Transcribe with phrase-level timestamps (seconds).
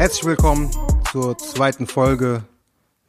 [0.00, 0.70] Herzlich willkommen
[1.12, 2.42] zur zweiten Folge.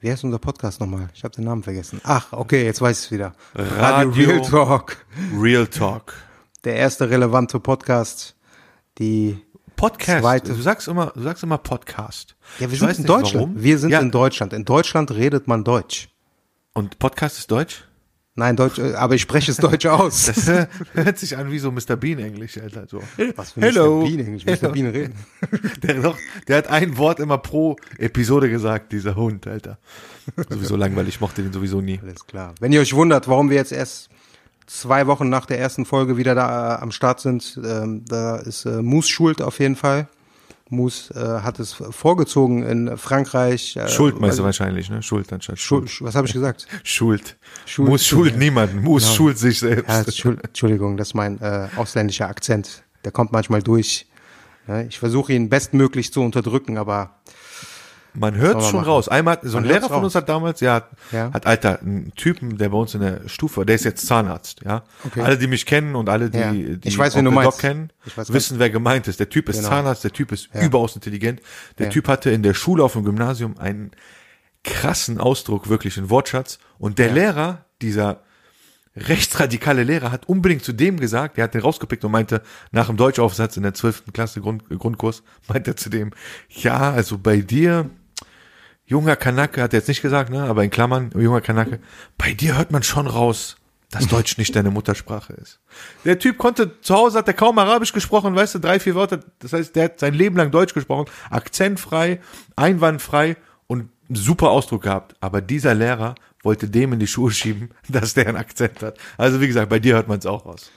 [0.02, 1.08] Wie heißt unser Podcast nochmal?
[1.14, 2.02] Ich habe den Namen vergessen.
[2.04, 3.32] Ach, okay, jetzt weiß ich es wieder.
[3.56, 4.98] Radio Real Talk.
[5.34, 6.14] Real Talk.
[6.66, 8.36] Der erste relevante Podcast.
[8.98, 9.40] Die
[9.78, 10.20] Podcast.
[10.22, 10.54] Zweite.
[10.54, 12.36] Du sagst immer, du sagst immer Podcast.
[12.60, 13.48] ja, wir Ich sind in Deutschland.
[13.48, 13.64] warum.
[13.64, 14.52] Wir sind ja, in Deutschland.
[14.52, 16.10] In Deutschland redet man Deutsch.
[16.74, 17.86] Und Podcast ist Deutsch?
[18.36, 20.26] Nein, Deutsch, äh, aber ich spreche es Deutsch aus.
[20.32, 20.48] Das
[20.94, 21.98] hört sich an wie so Mr.
[21.98, 22.88] Bean Englisch, Alter.
[22.88, 23.02] So.
[23.36, 24.02] Was für Hello.
[24.02, 24.08] Mr.
[24.08, 24.46] Bean Englisch.
[24.46, 24.52] Mr.
[24.52, 24.72] Hello.
[24.74, 25.16] Bean reden.
[25.84, 29.78] Der, doch, der hat ein Wort immer pro Episode gesagt, dieser Hund, Alter.
[30.50, 32.00] Sowieso langweilig, ich mochte den sowieso nie.
[32.02, 32.54] Alles klar.
[32.60, 34.10] Wenn ihr euch wundert, warum wir jetzt erst
[34.68, 38.66] zwei Wochen nach der ersten Folge wieder da äh, am Start sind, ähm, da ist
[38.66, 40.08] äh, Moose schuld auf jeden Fall.
[40.72, 43.76] Moose äh, hat es vorgezogen in Frankreich.
[43.76, 45.04] Äh, Schuld meinst du wahrscheinlich, ne?
[45.04, 46.08] Schuld anstatt Schuld, Schuld.
[46.08, 46.68] was habe ich gesagt?
[46.84, 47.38] Schuld.
[47.66, 47.90] Schuld.
[47.90, 48.38] Muss schuld Ja.
[48.40, 48.82] niemanden.
[48.82, 49.16] Muss Genau.
[49.16, 49.90] schuld sich selbst.
[49.90, 52.84] Ja, Entschuld- Entschuldigung, das ist mein äh, ausländischer Akzent.
[53.04, 54.08] Der kommt manchmal durch.
[54.68, 57.20] Ja, ich versuche ihn bestmöglich zu unterdrücken, aber
[58.14, 58.86] Man hört schon machen.
[58.90, 59.08] raus.
[59.08, 61.32] Einmal, hat- so ein Man Lehrer von uns hat damals, ja, hat, Ja.
[61.34, 64.84] hat Alter, einen Typen, der bei uns in der Stufe, der ist jetzt Zahnarzt, ja.
[65.06, 65.22] Okay.
[65.22, 66.52] Alle, die mich kennen und alle, die, Ja.
[66.52, 67.44] die Ich weiß, Onkel.
[67.44, 69.20] Doc kennen, weiß wissen, wer gemeint ist.
[69.20, 69.70] Der Typ ist Genau.
[69.70, 70.62] Zahnarzt, der Typ ist Ja.
[70.62, 71.42] überaus intelligent.
[71.78, 71.90] Der.
[71.90, 73.92] Typ hatte in der Schule auf dem Gymnasium einen
[74.64, 76.60] krassen Ausdruck, wirklich einen Wortschatz.
[76.78, 78.22] Und der Lehrer, dieser
[78.96, 82.98] rechtsradikale Lehrer hat unbedingt zu dem gesagt, der hat den rausgepickt und meinte, nach dem
[82.98, 84.12] Deutschaufsatz in der 12.
[84.14, 86.12] Klasse Grund, Grundkurs, meinte er zu dem,
[86.50, 87.90] ja, also bei dir,
[88.92, 91.80] junger Kanake, hat er jetzt nicht gesagt, ne, aber in Klammern, junger Kanake,
[92.18, 93.56] bei dir hört man schon raus,
[93.90, 95.60] dass Deutsch nicht deine Muttersprache ist.
[96.04, 99.22] Der Typ konnte, zu Hause hat er kaum Arabisch gesprochen, weißt du, drei, vier Wörter,
[99.40, 102.20] das heißt, der hat sein Leben lang Deutsch gesprochen, akzentfrei,
[102.58, 103.38] einwandfrei
[103.68, 105.16] und einen super Ausdruck gehabt.
[105.22, 108.98] Aber dieser Lehrer wollte dem in die Schuhe schieben, dass der einen Akzent hat.
[109.18, 110.70] Also wie gesagt, bei dir hört man es auch raus.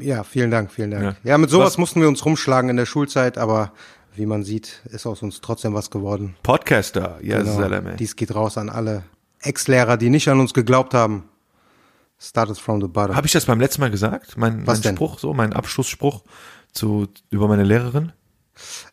[0.00, 1.02] ja, vielen Dank, vielen Dank.
[1.04, 1.16] Ja.
[1.32, 3.72] Ja, mit sowas Was- mussten wir uns rumschlagen in der Schulzeit, aber
[4.20, 6.36] wie man sieht, ist aus uns trotzdem was geworden.
[6.44, 7.56] Podcaster, ja, Genau.
[7.56, 7.96] Salame.
[7.96, 9.02] Dies geht raus an alle
[9.42, 11.24] Ex-Lehrer, die nicht an uns geglaubt haben.
[12.20, 13.16] Started from the bottom.
[13.16, 14.36] Habe ich das beim letzten Mal gesagt?
[14.36, 14.96] Mein, Was mein denn?
[14.96, 16.22] Spruch, so, mein Abschlussspruch
[16.72, 18.12] zu, über meine Lehrerin?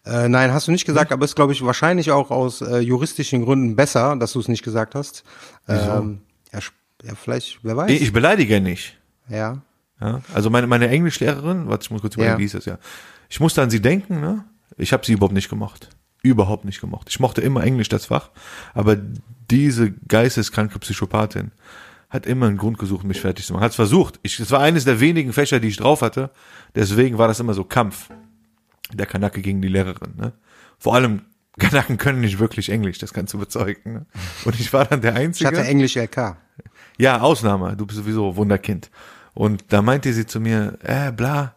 [0.05, 3.43] Äh, nein, hast du nicht gesagt, aber ist, glaube ich, wahrscheinlich auch aus äh, juristischen
[3.43, 5.25] Gründen besser, dass du es nicht gesagt hast.
[5.67, 6.21] Ähm,
[6.53, 6.59] ja,
[7.03, 7.91] ja, vielleicht, wer weiß.
[7.91, 8.97] Ich, ich beleidige nicht.
[9.29, 9.61] ja.
[9.99, 12.37] Ja, also meine, meine Englischlehrerin, warte, ich muss kurz überlegen, Ja.
[12.37, 12.77] wie hieß das ja.
[13.29, 14.45] Ich musste an sie denken, ne?
[14.77, 15.89] Ich habe sie überhaupt nicht gemocht.
[16.23, 17.07] Überhaupt nicht gemocht.
[17.09, 18.31] Ich mochte immer Englisch, das Fach,
[18.73, 18.97] aber
[19.49, 21.51] diese geisteskranke Psychopathin
[22.09, 23.63] hat immer einen Grund gesucht, mich fertig zu machen.
[23.63, 24.19] Hat es versucht.
[24.23, 26.31] Ich, es war eines der wenigen Fächer, die ich drauf hatte.
[26.73, 28.09] Deswegen war das immer so Kampf.
[28.93, 30.13] Der Kanake gegen die Lehrerin.
[30.15, 30.33] Ne?
[30.77, 31.21] Vor allem,
[31.59, 33.93] Kanaken können nicht wirklich Englisch, das kannst du bezeugen.
[33.93, 34.05] Ne?
[34.45, 35.47] Und ich war dann der Ich Einzige.
[35.49, 36.37] hatte Englisch LK.
[36.97, 37.75] Ja, Ausnahme.
[37.75, 38.89] Du bist sowieso Wunderkind.
[39.33, 41.55] Und da meinte sie zu mir, äh, bla,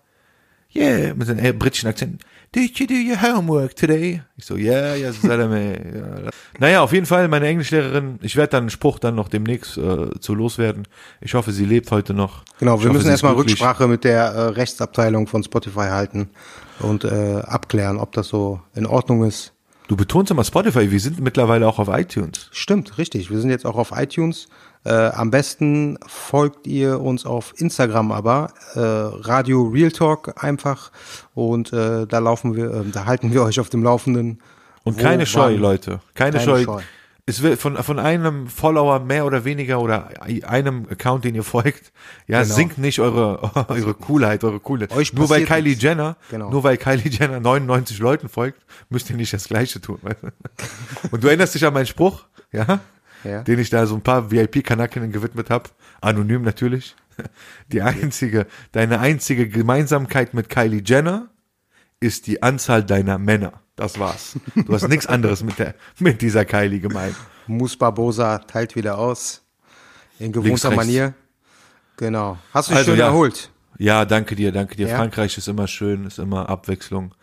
[0.75, 2.23] yeah, mit einem äh, britischen Akzent.
[2.53, 4.23] Did you do your homework today?
[4.37, 6.25] Ich so, yeah, yes, Salame.
[6.25, 6.31] Ja.
[6.59, 10.19] Naja, auf jeden Fall, meine Englischlehrerin, ich werde dann einen Spruch dann noch demnächst äh,
[10.19, 10.89] zu loswerden.
[11.21, 12.43] Ich hoffe, sie lebt heute noch.
[12.59, 13.35] Genau, ich wir hoffe, müssen erstmal.
[13.35, 16.31] Rücksprache mit der äh, Rechtsabteilung von Spotify halten
[16.81, 19.53] und äh, abklären, ob das so in Ordnung ist.
[19.87, 22.49] Du betonst immer Spotify, wir sind mittlerweile auch auf iTunes.
[22.51, 23.31] Stimmt, richtig.
[23.31, 24.49] Wir sind jetzt auch auf iTunes.
[24.85, 30.91] Äh, am besten folgt ihr uns auf Instagram aber, äh, Radio Real Talk einfach.
[31.35, 34.41] Und äh, da laufen wir, äh, da halten wir euch auf dem Laufenden.
[34.85, 35.61] Und Wo, keine Scheu, wann.
[35.61, 36.01] Leute.
[36.15, 36.65] Keine, Keine Scheu.
[36.65, 36.81] Scheu.
[37.27, 41.93] Es wird von, von einem Follower mehr oder weniger oder einem Account, den ihr folgt,
[42.27, 42.55] ja, Genau.
[42.55, 44.91] sinkt nicht eure, eure Coolheit, eure Coolheit.
[44.97, 45.83] Euch nur weil Kylie nichts.
[45.83, 46.51] Jenner, Genau.
[46.51, 49.99] nur weil Kylie Jenner 99 Leuten folgt, müsst ihr nicht das Gleiche tun.
[50.03, 50.29] Weißt du?
[51.13, 52.81] Und du erinnerst dich an meinen Spruch, ja?
[53.25, 53.43] Ja.
[53.43, 55.71] Den ich da so ein paar VIP-Kanakinnen gewidmet habe.
[56.01, 56.97] Anonym natürlich.
[57.73, 61.29] Die einzige, deine einzige Gemeinsamkeit mit Kylie Jenner
[62.01, 63.61] ist die Anzahl deiner Männer.
[63.77, 64.39] Das war's.
[64.55, 67.17] Du hast nichts anderes mit der, mit dieser Kylie gemeint.
[67.47, 69.43] Mus Barbosa teilt wieder aus.
[70.19, 70.77] In Links, gewohnter rechts.
[70.77, 71.15] Manier.
[71.97, 72.39] Genau.
[72.53, 73.07] Hast du dich Also, schön ja.
[73.07, 73.51] erholt?
[73.79, 74.89] Ja, danke dir, danke dir.
[74.89, 74.97] Ja.
[74.97, 77.15] Frankreich ist immer schön, ist immer Abwechslung.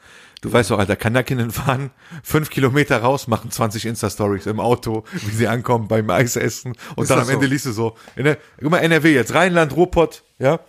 [0.42, 1.90] Du weißt doch, Alter, Kanakinnen fahren
[2.24, 6.74] fünf Kilometer raus, machen 20 Insta-Stories im Auto, wie sie ankommen beim Eisessen.
[6.96, 7.52] Und Ist dann am Ende so?
[7.52, 10.60] liest du so, in der, guck mal, NRW jetzt, Rheinland, Ruhrpott, ja.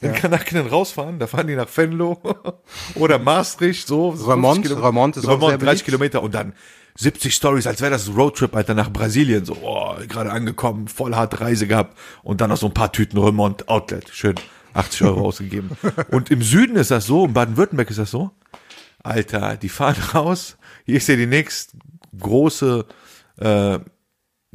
[0.00, 2.20] Wenn Kanaken dann rausfahren, da fahren die nach Venlo
[2.96, 4.10] oder Maastricht, so.
[4.10, 4.86] Remont, 50 Kilometer.
[4.88, 5.84] Remont ist Remont, sehr 30 beliebt.
[5.86, 6.52] Kilometer und dann
[6.96, 11.14] 70 Stories, als wäre das ein Roadtrip, Alter, nach Brasilien, so, oh, gerade angekommen, voll
[11.14, 14.34] harte Reise gehabt und dann noch so ein paar Tüten Remont Outlet, schön
[14.74, 15.70] 80 Euro ausgegeben.
[16.10, 18.30] Und im Süden ist das so, in Baden-Württemberg ist das so,
[19.04, 21.72] Alter, die fahren raus, hier ist ja die nächst
[22.18, 22.84] große
[23.38, 23.78] äh,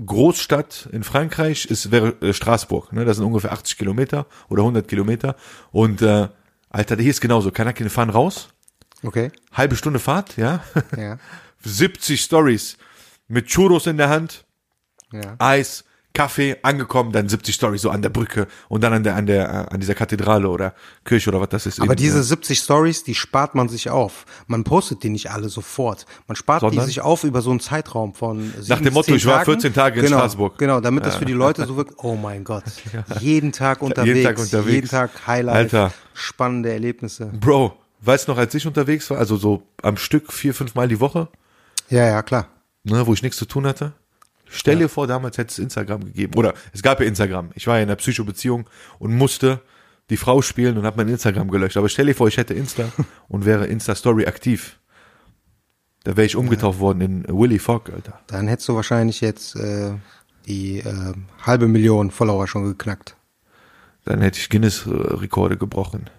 [0.05, 3.03] Großstadt in Frankreich ist wäre äh, Straßburg, ne?
[3.05, 5.35] Das sind ungefähr 80 Kilometer oder 100 Kilometer.
[5.71, 6.29] Und äh,
[6.69, 7.51] Alter, hier ist genauso.
[7.51, 8.49] Kanaken fahren raus,
[9.03, 9.31] Okay.
[9.53, 10.63] halbe Stunde Fahrt, ja,
[10.95, 11.17] Ja.
[11.61, 12.77] 70 Stories
[13.27, 14.45] mit Churros in der Hand,
[15.11, 15.35] Ja.
[15.39, 15.83] Eis,
[16.13, 19.43] Kaffee, angekommen, dann 70 Stories so an der Brücke und dann an der an der
[19.69, 20.73] äh, an dieser Kathedrale oder
[21.05, 21.79] Kirche oder was das ist.
[21.79, 22.23] Aber eben, diese ja.
[22.23, 24.25] 70 Stories, die spart man sich auf.
[24.47, 26.05] Man postet die nicht alle sofort.
[26.27, 26.79] Man spart Sondern?
[26.79, 29.45] die sich auf über so einen Zeitraum von Nach dem Motto, ich war Tagen.
[29.45, 30.57] 14 Tage in genau, Straßburg.
[30.57, 32.63] Genau, damit das für die Leute so wirkt, oh mein Gott,
[33.19, 34.73] jeden Tag unterwegs, Jeden Tag unterwegs.
[34.73, 35.93] jeden Tag Highlight, Alter.
[36.13, 37.27] spannende Erlebnisse.
[37.39, 40.87] Bro, weißt du noch, als ich unterwegs war, also so am Stück vier, fünf Mal
[40.87, 41.27] die Woche,
[41.89, 42.47] Ja, ja, klar.
[42.83, 43.93] ne, wo ich nichts zu tun hatte.
[44.49, 46.33] Stell dir vor, damals hätte es Instagram gegeben.
[46.35, 47.51] Oder es gab ja Instagram.
[47.55, 49.61] Ich war ja in einer Psychobeziehung und musste
[50.09, 51.77] die Frau spielen und habe mein Instagram gelöscht.
[51.77, 52.91] Aber stell dir vor, ich hätte Insta
[53.27, 54.79] und wäre Insta-Story aktiv.
[56.03, 58.19] Da wäre ich umgetauft worden in Willy Fogg, Alter.
[58.27, 59.91] Dann hättest du wahrscheinlich jetzt äh,
[60.47, 61.13] die äh,
[61.45, 63.15] halbe Million Follower schon geknackt.
[64.05, 66.09] Dann hätte ich Guinness-Rekorde gebrochen.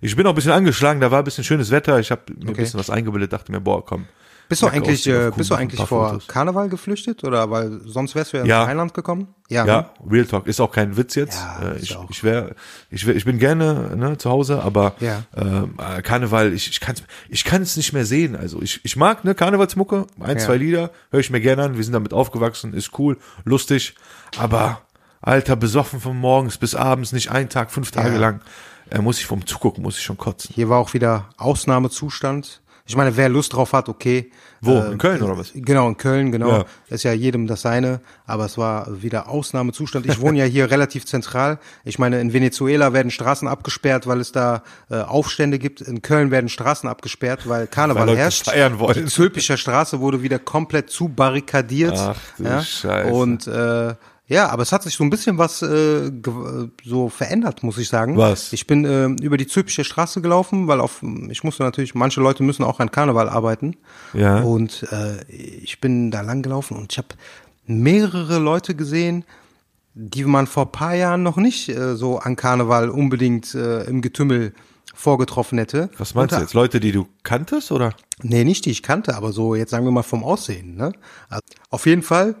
[0.00, 1.98] Ich bin auch ein bisschen angeschlagen, da war ein bisschen schönes Wetter.
[2.00, 2.62] Ich habe mir ein Okay.
[2.62, 4.06] bisschen was eingebildet, dachte mir, boah, komm.
[4.48, 6.28] Bist du eigentlich, äh, bist du eigentlich vor Fotos.
[6.28, 8.62] Karneval geflüchtet oder weil sonst wärst du ja ins Ja.
[8.62, 9.34] Rheinland gekommen?
[9.48, 9.64] Ja.
[9.66, 11.40] Ja, Real Talk ist auch kein Witz jetzt.
[11.40, 12.54] Ja, äh, ich, ich wäre,
[12.90, 15.22] ich, wär, ich bin gerne ne, zu Hause, aber Ja.
[15.36, 18.36] ähm, äh, Karneval, ich, ich kann es ich kann's nicht mehr sehen.
[18.36, 21.76] Also ich, ich mag ne Karnevalsmucke, ein, zwei Lieder, höre ich mir gerne an.
[21.76, 23.94] Wir sind damit aufgewachsen, ist cool, lustig,
[24.38, 24.80] aber
[25.22, 28.42] Alter, besoffen von morgens bis abends, nicht einen Tag, fünf Tage lang,
[28.90, 30.52] äh, muss ich vom Zugucken, muss ich schon kotzen.
[30.54, 32.60] Hier war auch wieder Ausnahmezustand.
[32.88, 34.30] Ich meine, wer Lust drauf hat, okay.
[34.60, 34.78] Wo?
[34.78, 35.50] In Köln oder was?
[35.54, 36.50] Genau, in Köln, genau.
[36.50, 36.64] Ja.
[36.88, 40.06] Ist ja jedem das seine, aber es war wieder Ausnahmezustand.
[40.06, 41.58] Ich wohne ja hier relativ zentral.
[41.84, 45.80] Ich meine, in Venezuela werden Straßen abgesperrt, weil es da äh, Aufstände gibt.
[45.80, 48.44] In Köln werden Straßen abgesperrt, weil Karneval Weil herrscht.
[48.46, 48.94] feiern wollen.
[48.94, 51.96] Die Zülpicher Straße wurde wieder komplett zu barrikadiert.
[51.98, 52.62] Ach du ja?
[52.62, 53.12] Scheiße.
[53.12, 53.94] Und äh,
[54.28, 57.88] ja, aber es hat sich so ein bisschen was äh, ge- so verändert, muss ich
[57.88, 58.16] sagen.
[58.16, 58.52] Was?
[58.52, 62.42] Ich bin äh, über die Zülpicher Straße gelaufen, weil auf ich musste natürlich, manche Leute
[62.42, 63.76] müssen auch an Karneval arbeiten.
[64.14, 64.40] Ja.
[64.40, 67.08] Und äh, ich bin da lang gelaufen und ich habe
[67.66, 69.24] mehrere Leute gesehen,
[69.94, 74.52] die man vor paar Jahren noch nicht äh, so an Karneval unbedingt äh, im Getümmel
[74.94, 75.88] vorgetroffen hätte.
[75.98, 76.54] Was meinst du Unter- jetzt?
[76.54, 77.94] Leute, die du kanntest oder?
[78.22, 80.74] Nee, nicht die ich kannte, aber so jetzt sagen wir mal vom Aussehen.
[80.76, 80.92] Ne?
[81.28, 82.34] Also, auf jeden Fall,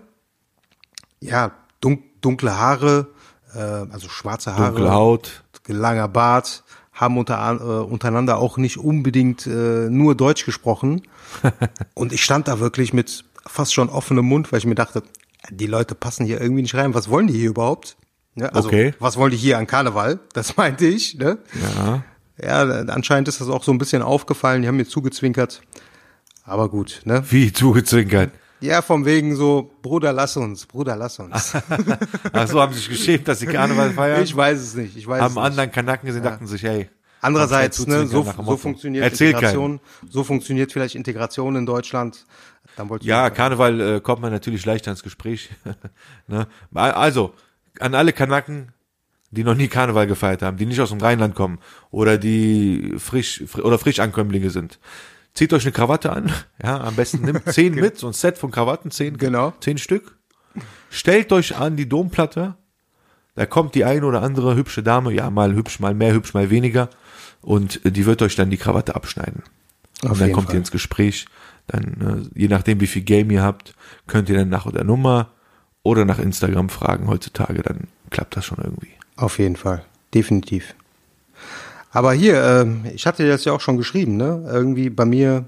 [1.20, 1.52] ja,
[1.86, 3.08] dun dunkle Haare,
[3.54, 5.44] äh, also schwarze Haare, Dunkle Haut.
[5.68, 11.02] langer Bart, haben unter, äh, untereinander auch nicht unbedingt äh, nur Deutsch gesprochen.
[11.94, 15.02] Und ich stand da wirklich mit fast schon offenem Mund, weil ich mir dachte,
[15.50, 16.94] die Leute passen hier irgendwie nicht rein.
[16.94, 17.96] Was wollen die hier überhaupt?
[18.34, 18.52] Ne?
[18.52, 18.94] Also, Okay.
[18.98, 20.18] was wollen die hier an Karneval?
[20.32, 21.16] Das meinte ich.
[21.16, 21.38] Ne?
[21.76, 22.02] Ja.
[22.42, 24.60] Ja, anscheinend ist das auch so ein bisschen aufgefallen.
[24.62, 25.62] Die haben mir zugezwinkert.
[26.44, 27.24] Aber gut, ne?
[27.30, 28.30] Wie zugezwinkert.
[28.60, 31.54] Ja, vom wegen so, Bruder, lass uns, Bruder, lass uns.
[32.32, 34.22] Ach so, haben sich geschämt, dass sie Karneval feiern?
[34.22, 35.42] Ich weiß es nicht, ich weiß es haben nicht.
[35.42, 36.88] anderen Kanaken gesehen, dachten sich, hey.
[37.20, 42.24] Andererseits, ne, so, so funktioniert Erzähl Integration, so funktioniert vielleicht Integration in Deutschland.
[42.76, 45.50] Dann Ja, Karneval äh, kommt man natürlich leichter ins Gespräch.
[46.28, 46.46] ne?
[46.72, 47.34] Also,
[47.80, 48.72] an alle Kanaken,
[49.30, 51.58] die noch nie Karneval gefeiert haben, die nicht aus dem Rheinland kommen
[51.90, 54.78] oder die frisch fr oder Frischankömmlinge sind.
[55.36, 58.50] Zieht euch eine Krawatte an, ja, am besten nimmt zehn mit, so ein Set von
[58.50, 59.52] Krawatten, zehn, Genau.
[59.60, 60.16] zehn Stück.
[60.90, 62.56] Stellt euch an die Domplatte,
[63.36, 66.50] da kommt die eine oder andere hübsche Dame, ja, mal hübsch, mal mehr hübsch, mal
[66.50, 66.88] weniger,
[67.42, 69.42] und äh, die wird euch dann die Krawatte abschneiden.
[70.02, 70.56] Auf und dann kommt Fall.
[70.56, 71.26] ihr ins Gespräch.
[71.66, 73.74] Dann, äh, je nachdem, wie viel Game ihr habt,
[74.06, 75.30] könnt ihr dann nach der Nummer
[75.82, 77.62] oder nach Instagram fragen heutzutage.
[77.62, 78.90] Dann klappt das schon irgendwie.
[79.16, 80.74] Auf jeden Fall, definitiv.
[81.96, 84.44] Aber hier, ähm, ich hatte dir das ja auch schon geschrieben, ne?
[84.52, 85.46] Irgendwie bei mir,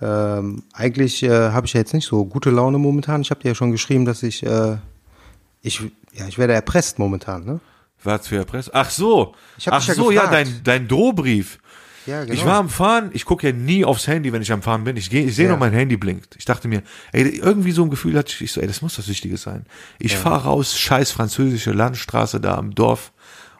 [0.00, 3.22] ähm, eigentlich äh, habe ich ja jetzt nicht so gute Laune momentan.
[3.22, 4.76] Ich habe dir ja schon geschrieben, dass ich, äh,
[5.60, 5.80] ich,
[6.14, 7.58] ja, ich werde erpresst momentan, ne?
[8.04, 8.72] Was für Erpressung?
[8.76, 9.34] Ach so.
[9.66, 10.32] Ach ja so, ja, gefragt.
[10.32, 11.58] dein, dein Drohbrief.
[12.06, 12.32] Ja, genau.
[12.34, 14.96] Ich war am Fahren, ich gucke ja nie aufs Handy, wenn ich am Fahren bin.
[14.96, 15.50] Ich, geh- ich sehe Ja.
[15.50, 16.36] nur, mein Handy blinkt.
[16.38, 18.94] Ich dachte mir, ey, irgendwie so ein Gefühl hatte ich, ich so, ey, das muss
[18.94, 19.66] das Wichtige sein.
[19.98, 23.10] Ich fahre raus, scheiß französische Landstraße da am Dorf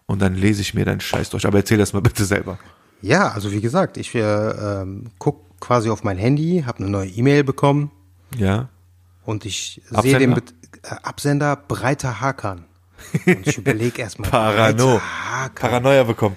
[0.08, 1.46] und dann lese ich mir dein Scheiß durch.
[1.46, 2.58] Aber erzähl das mal bitte selber.
[3.00, 7.08] Ja, also wie gesagt, ich äh, ähm, guck quasi auf mein Handy, habe eine neue
[7.08, 7.92] E-Mail bekommen
[8.36, 8.68] Ja.
[9.24, 12.64] und ich sehe den Bet äh, Absender Breiter Hakan.
[13.26, 14.28] Und ich überlege erstmal.
[14.28, 15.00] Parano.
[15.54, 16.36] Paranoia bekommen.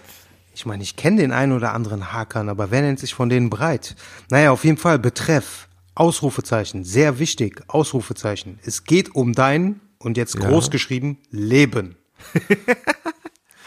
[0.53, 3.49] Ich meine, ich kenne den einen oder anderen Hackern, aber wer nennt sich von denen
[3.49, 3.95] breit?
[4.29, 8.59] Naja, auf jeden Fall, Betreff, Ausrufezeichen, sehr wichtig, Ausrufezeichen.
[8.63, 11.95] Es geht um dein, und jetzt groß geschrieben, Leben.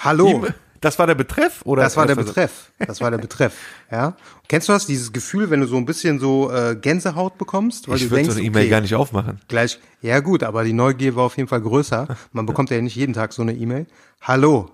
[0.05, 0.47] Hallo.
[0.81, 1.83] Das war der Betreff oder?
[1.83, 2.71] Das war der Betreff.
[2.79, 3.55] Das war der Betreff.
[3.91, 4.17] Ja.
[4.49, 4.87] Kennst du das?
[4.87, 8.25] Dieses Gefühl, wenn du so ein bisschen so äh, Gänsehaut bekommst, weil Ich du würde
[8.27, 9.41] so eine E-Mail okay, gar nicht aufmachen.
[9.49, 9.79] gleich.
[10.03, 12.09] Ja gut, aber die Neugier war auf jeden Fall größer.
[12.33, 13.87] Man bekommt ja nicht jeden Tag so eine E-Mail.
[14.21, 14.71] Hallo.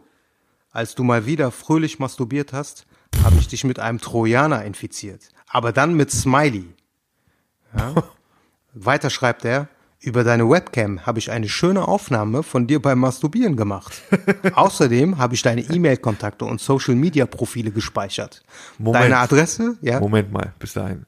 [0.72, 2.86] Als du mal wieder fröhlich masturbiert hast,
[3.22, 5.28] habe ich dich mit einem Trojaner infiziert.
[5.48, 6.64] Aber dann mit Smiley.
[7.76, 7.94] Ja.
[8.74, 9.68] Weiter schreibt er.
[10.02, 14.00] Über deine Webcam habe ich eine schöne Aufnahme von dir beim Masturbieren gemacht.
[14.54, 18.42] Außerdem habe ich deine E-Mail-Kontakte und Social-Media-Profile gespeichert.
[18.78, 19.04] Moment.
[19.04, 19.76] Deine Adresse?
[19.82, 20.00] Ja.
[20.00, 21.04] Moment mal, bis dahin.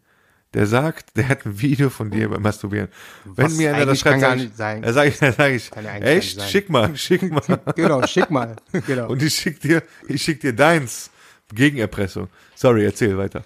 [0.53, 2.89] Der sagt, der hat ein Video von dir beim Masturbieren.
[3.25, 4.83] Wenn Was mir einer das schreibt, kann gar sag ich, nicht sein.
[4.83, 7.61] dann sage ich, sag ich, ja echt, schick mal, schick mal.
[7.75, 8.57] Genau, schick mal.
[8.87, 9.09] Genau.
[9.09, 11.11] Und ich schick dir, ich schick dir deins.
[11.55, 12.29] Gegenerpressung.
[12.55, 13.43] Sorry, erzähl weiter.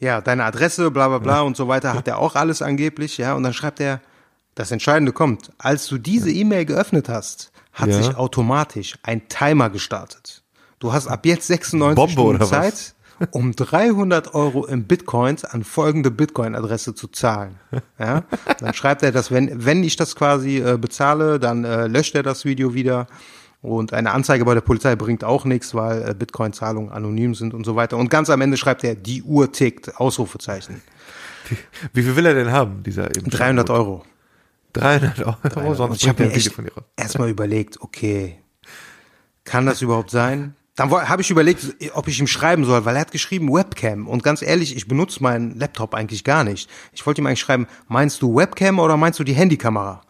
[0.00, 3.34] ja, deine Adresse, bla bla bla und so weiter, hat er auch alles angeblich, ja,
[3.34, 4.00] und dann schreibt er,
[4.54, 8.02] das Entscheidende kommt, als du diese E-Mail geöffnet hast, hat Ja.
[8.02, 10.42] sich automatisch ein Timer gestartet.
[10.78, 12.50] Du hast ab jetzt 96 Bombe Stunden oder was?
[12.50, 12.94] Zeit,
[13.30, 17.58] um 300 Euro in Bitcoins an folgende Bitcoin-Adresse zu zahlen.
[17.98, 18.24] Ja,
[18.58, 22.22] dann schreibt er, dass wenn, wenn ich das quasi äh, bezahle, dann äh, löscht er
[22.24, 23.06] das Video wieder.
[23.62, 27.64] Und eine Anzeige bei der Polizei bringt auch nichts, weil äh, Bitcoin-Zahlungen anonym sind und
[27.64, 27.96] so weiter.
[27.96, 30.82] Und ganz am Ende schreibt er, die Uhr tickt, Ausrufezeichen.
[31.92, 33.30] Wie viel will er denn haben, dieser eben?
[33.30, 34.04] 300 Euro.
[34.72, 35.18] 300
[35.56, 36.84] Euro, Und sonst ich habe bringt er ein Video echt von dir raus.
[36.96, 38.38] erstmal überlegt, okay,
[39.44, 40.54] kann das überhaupt sein?
[40.76, 44.08] Dann habe ich überlegt, ob ich ihm schreiben soll, weil er hat geschrieben Webcam.
[44.08, 46.70] Und ganz ehrlich, ich benutze meinen Laptop eigentlich gar nicht.
[46.92, 50.00] Ich wollte ihm eigentlich schreiben, meinst du Webcam oder meinst du die Handykamera?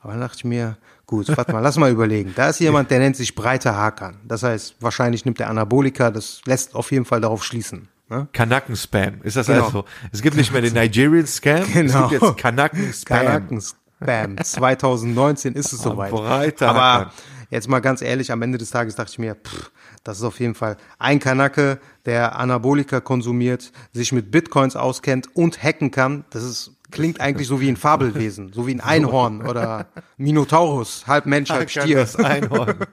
[0.00, 0.76] Aber dann dachte ich mir,
[1.06, 2.32] gut, warte mal, lass mal überlegen.
[2.36, 4.18] Da ist jemand, der nennt sich breiter Hakan.
[4.24, 7.88] Das heißt, wahrscheinlich nimmt er Anabolika, das lässt auf jeden Fall darauf schließen.
[8.10, 8.28] Ne?
[8.34, 9.22] Kanaken-Spam.
[9.22, 9.64] Ist das Genau.
[9.64, 9.84] also?
[10.12, 12.04] Es gibt nicht mehr den Nigerian-Scam, Genau.
[12.04, 13.62] es gibt jetzt Kanaken-Spam.
[14.04, 14.44] Kanaken-Spam.
[14.44, 16.10] 2019 ist es soweit.
[16.10, 17.12] breiter Aber
[17.50, 19.70] jetzt mal ganz ehrlich, am Ende des Tages dachte ich mir, pff,
[20.04, 25.62] das ist auf jeden Fall ein Kanake, der Anabolika konsumiert, sich mit Bitcoins auskennt und
[25.62, 26.24] hacken kann.
[26.30, 31.26] Das ist, klingt eigentlich so wie ein Fabelwesen, so wie ein Einhorn oder Minotaurus, halb
[31.26, 31.96] Mensch, halb Stier.
[31.96, 32.74] Das Einhorn.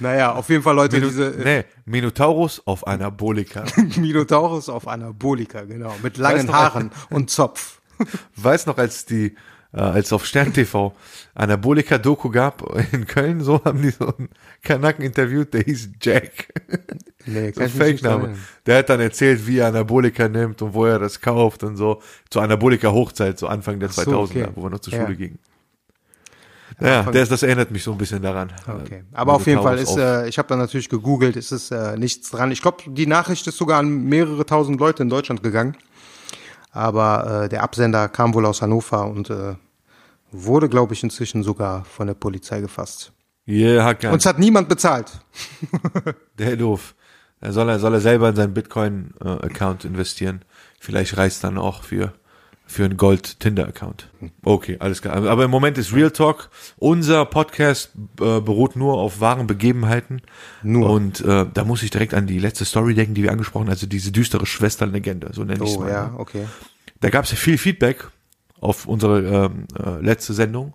[0.00, 3.64] Naja, auf jeden Fall Leute, diese nee, Minotaurus auf Anabolika.
[3.96, 7.82] Minotaurus auf Anabolika, genau, mit langen Weißt Haaren und Zopf.
[8.36, 9.34] Weiß noch, als die,
[9.74, 10.94] äh, als auf Stern TV
[11.34, 12.62] Anabolika-Doku gab
[12.92, 14.28] in Köln, so haben die so einen
[14.62, 16.48] Kanaken interviewt, der hieß Jack.
[17.26, 18.36] Nee, So ein Fake-Name.
[18.66, 22.00] Der hat dann erzählt, wie er Anabolika nimmt und wo er das kauft und so.
[22.30, 24.48] Zur Anabolika-Hochzeit, so Anfang der so, 2000er, okay.
[24.54, 25.02] wo wir noch zur Ja.
[25.02, 25.38] Schule gingen.
[26.80, 28.52] Ja, das, das erinnert mich so ein bisschen daran.
[28.66, 29.04] Okay.
[29.12, 32.30] Aber auf jeden Fall ist, äh, ich habe dann natürlich gegoogelt, ist es äh, nichts
[32.30, 32.50] dran.
[32.50, 35.76] Ich glaube, die Nachricht ist sogar an mehrere tausend Leute in Deutschland gegangen.
[36.74, 39.54] Aber äh, der Absender kam wohl aus Hannover und äh,
[40.32, 43.12] wurde, glaube ich, inzwischen sogar von der Polizei gefasst.
[43.46, 44.12] Yeah, Hakan.
[44.12, 45.12] Uns hat niemand bezahlt.
[46.38, 46.96] Der doof.
[47.40, 50.42] Da soll er, soll er selber in seinen Bitcoin-Account investieren.
[50.80, 52.12] Vielleicht reicht dann auch für,
[52.66, 54.08] für einen Gold-Tinder-Account.
[54.42, 55.14] Okay, alles klar.
[55.26, 56.50] Aber im Moment ist Real Talk.
[56.76, 57.90] Unser Podcast
[58.20, 60.22] äh, beruht nur auf wahren Begebenheiten.
[60.62, 60.88] Nur.
[60.90, 63.70] Und äh, da muss ich direkt an die letzte Story denken, die wir angesprochen haben,
[63.72, 65.90] also diese düstere Schwesterlegende, so nenne ich es Oh mal.
[65.90, 66.18] ja, ne?
[66.18, 66.46] okay.
[67.00, 68.08] Da gab es ja viel Feedback
[68.60, 70.72] auf unsere ähm, äh, letzte Sendung.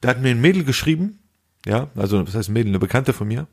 [0.00, 1.20] Da hat mir ein Mädel geschrieben,
[1.64, 3.46] ja, also das heißt Mädel, eine Bekannte von mir.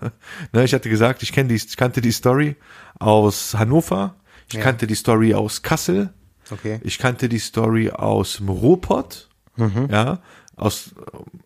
[0.52, 2.56] ne, ich hatte gesagt, ich kenne die, ich kannte die Story
[2.98, 4.16] aus Hannover,
[4.48, 4.62] ich Ja.
[4.62, 6.12] kannte die Story aus Kassel,
[6.52, 6.80] Okay.
[6.84, 10.20] ich kannte die Story aus dem Ruhrpott, ja,
[10.56, 10.94] aus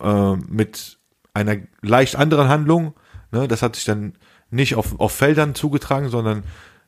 [0.00, 0.98] äh, mit
[1.34, 2.94] einer leicht anderen Handlung.
[3.30, 4.14] Ne, das hat sich dann
[4.50, 6.44] nicht auf, auf Feldern zugetragen, sondern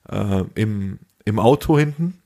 [0.08, 2.20] äh, im, im Auto hinten.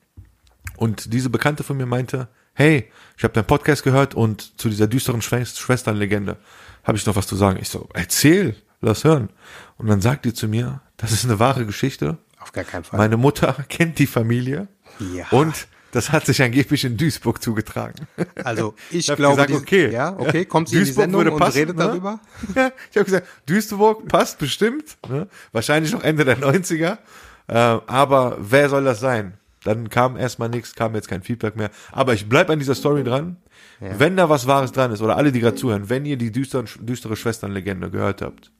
[0.76, 4.86] Und diese Bekannte von mir meinte, hey, ich habe deinen Podcast gehört und zu dieser
[4.86, 6.36] düsteren Schwest Schwesternlegende
[6.84, 7.58] habe ich noch was zu sagen.
[7.60, 9.30] Ich so, erzähl, lass hören.
[9.78, 12.18] Und dann sagt die zu mir, das ist eine wahre Geschichte.
[12.40, 12.98] Auf gar keinen Fall.
[12.98, 14.68] Meine Mutter kennt die Familie
[15.14, 15.26] Ja.
[15.30, 18.06] und das hat sich angeblich in Duisburg zugetragen.
[18.42, 19.92] also ich Ich glaube, gesagt, okay.
[19.92, 21.84] ja, okay, kommt sie in die Duisburg Sendung würde und passen, redet ne?
[21.84, 22.20] darüber?
[22.54, 25.28] Ja, ich habe gesagt, Duisburg passt bestimmt, ne?
[25.52, 26.98] wahrscheinlich noch Ende der 90er,
[27.46, 29.34] äh, aber wer soll das sein?
[29.64, 33.04] Dann kam erstmal nichts, kam jetzt kein Feedback mehr, aber ich bleib an dieser Story
[33.04, 33.36] dran.
[33.80, 36.68] Wenn da was Wahres dran ist, oder alle, die gerade zuhören, wenn ihr die düsteren,
[36.78, 38.52] düstere Schwesternlegende gehört habt,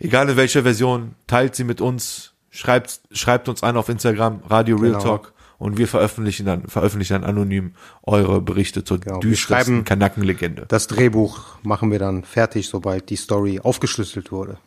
[0.00, 4.76] egal in welcher Version, teilt sie mit uns, schreibt, schreibt uns an auf Instagram, Radio
[4.76, 5.04] Real Genau.
[5.04, 10.64] Talk und wir veröffentlichen dann, veröffentlichen dann anonym eure Berichte zur Genau, düstersten Kanackenlegende.
[10.66, 14.58] Das Drehbuch machen wir dann fertig, sobald die Story aufgeschlüsselt wurde.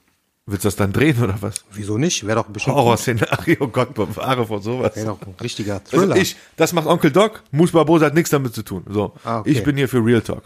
[0.46, 1.56] Willst du das dann drehen oder was?
[1.72, 2.28] Wieso nicht?
[2.28, 4.96] Wäre doch bestimmt Horrorszenario, Gott, bewahre vor sowas.
[4.96, 6.16] wär doch ein richtiger Also Thriller.
[6.18, 8.84] ich, das macht Onkel Doc, Mus Barbosa hat nichts damit zu tun.
[8.90, 9.50] So, Ah, okay.
[9.52, 10.44] ich bin hier für Real Talk.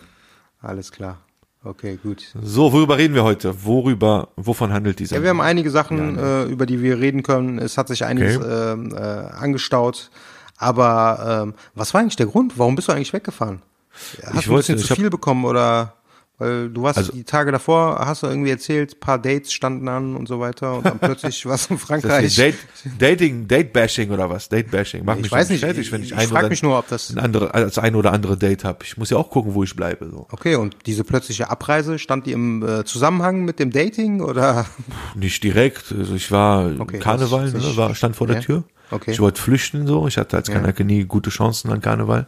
[0.62, 1.18] Alles klar.
[1.63, 2.24] Okay, gut.
[2.42, 3.66] So, worüber reden wir heute?
[3.66, 5.18] Worüber, wovon handelt dieser?
[5.18, 7.58] Ja, wir haben einige Sachen, äh, über die wir reden können.
[7.58, 8.72] Es hat sich einiges Okay.
[8.74, 10.12] ähm, äh, angestaut.
[10.58, 12.58] Aber ähm, was war eigentlich der Grund?
[12.58, 13.62] Warum bist du eigentlich weggefahren?
[13.94, 15.94] Hast Ich du ein wollte- bisschen ich zu viel bekommen oder
[16.40, 20.16] weil du warst Also- die Tage davor, hast du irgendwie erzählt, paar Dates standen an
[20.16, 22.36] und so weiter und dann plötzlich warst du in Frankreich.
[22.36, 22.56] Date,
[23.00, 24.48] Dating, Date-Bashing oder was?
[24.48, 25.02] Date-Bashing.
[25.04, 26.88] Mach Ich mich weiß nicht, fertig, wenn ich, ich ein frag oder, mich nur, ob
[26.90, 28.80] das- ein andere, als ein oder andere Date habe.
[28.84, 30.08] Ich muss ja auch gucken, wo ich bleibe.
[30.12, 30.28] So.
[30.32, 34.68] Okay, und diese plötzliche Abreise, stand die im äh, Zusammenhang mit dem Dating oder?
[35.16, 35.92] Nicht direkt.
[35.98, 38.42] Also ich war Okay, Karneval, ne, war, stand vor der Ja.
[38.44, 38.64] Tür.
[38.91, 39.12] Okay.
[39.12, 40.08] Ich wollte flüchten so.
[40.08, 40.50] Ich hatte als.
[40.50, 42.25] Kanake nie gute Chancen an Karneval,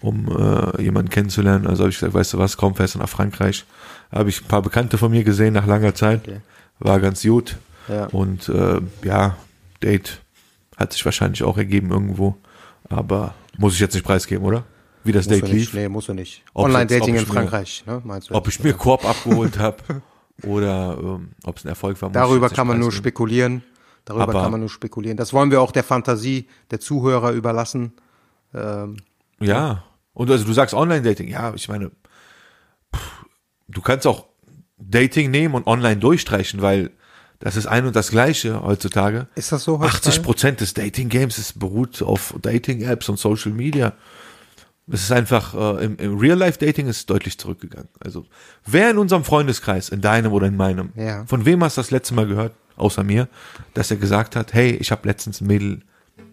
[0.00, 1.66] um äh, jemanden kennenzulernen.
[1.66, 3.64] Also habe ich gesagt, weißt du was, komm fest nach Frankreich.
[4.12, 6.26] Habe ich ein paar Bekannte von mir gesehen nach langer Zeit.
[6.26, 6.40] Okay.
[6.78, 7.56] War ganz gut.
[7.88, 8.06] Ja.
[8.06, 9.36] Und äh, ja,
[9.82, 10.20] Date
[10.76, 12.36] hat sich wahrscheinlich auch ergeben irgendwo.
[12.88, 14.64] Aber muss ich jetzt nicht preisgeben, oder?
[15.04, 15.74] Wie das Musst Date du lief.
[15.74, 16.42] nee, musst du nicht.
[16.54, 18.34] Online-Dating in ob ich mir- Frankreich, ne, meinst du?
[18.34, 19.76] Ob ich mir Korb abgeholt habe
[20.42, 22.08] oder ähm, ob es ein Erfolg war.
[22.08, 23.62] muss Darüber kann man nur spekulieren.
[24.04, 25.16] Darüber Aber- kann man nur spekulieren.
[25.16, 27.92] Das wollen wir auch der Fantasie der Zuhörer überlassen.
[28.54, 28.96] Ähm,
[29.40, 29.84] Ja.
[30.12, 31.28] Und also du sagst Online-Dating.
[31.28, 31.90] Ja, ich meine,
[32.94, 33.24] pff,
[33.68, 34.26] du kannst auch
[34.78, 36.90] Dating nehmen und online durchstreichen, weil
[37.40, 39.26] das ist ein und das Gleiche heutzutage.
[39.34, 39.80] ist das so?
[39.80, 43.92] 80 Prozent des Dating-Games beruht auf Dating-Apps und Social Media.
[44.86, 47.88] Es ist einfach, äh, im, im Real-Life-Dating ist deutlich zurückgegangen.
[48.00, 48.26] Also,
[48.66, 51.24] wer in unserem Freundeskreis, in deinem oder in meinem, Ja.
[51.26, 53.28] von wem hast du das letzte Mal gehört, außer mir,
[53.74, 55.82] dass er gesagt hat, hey, ich habe letztens ein Mädel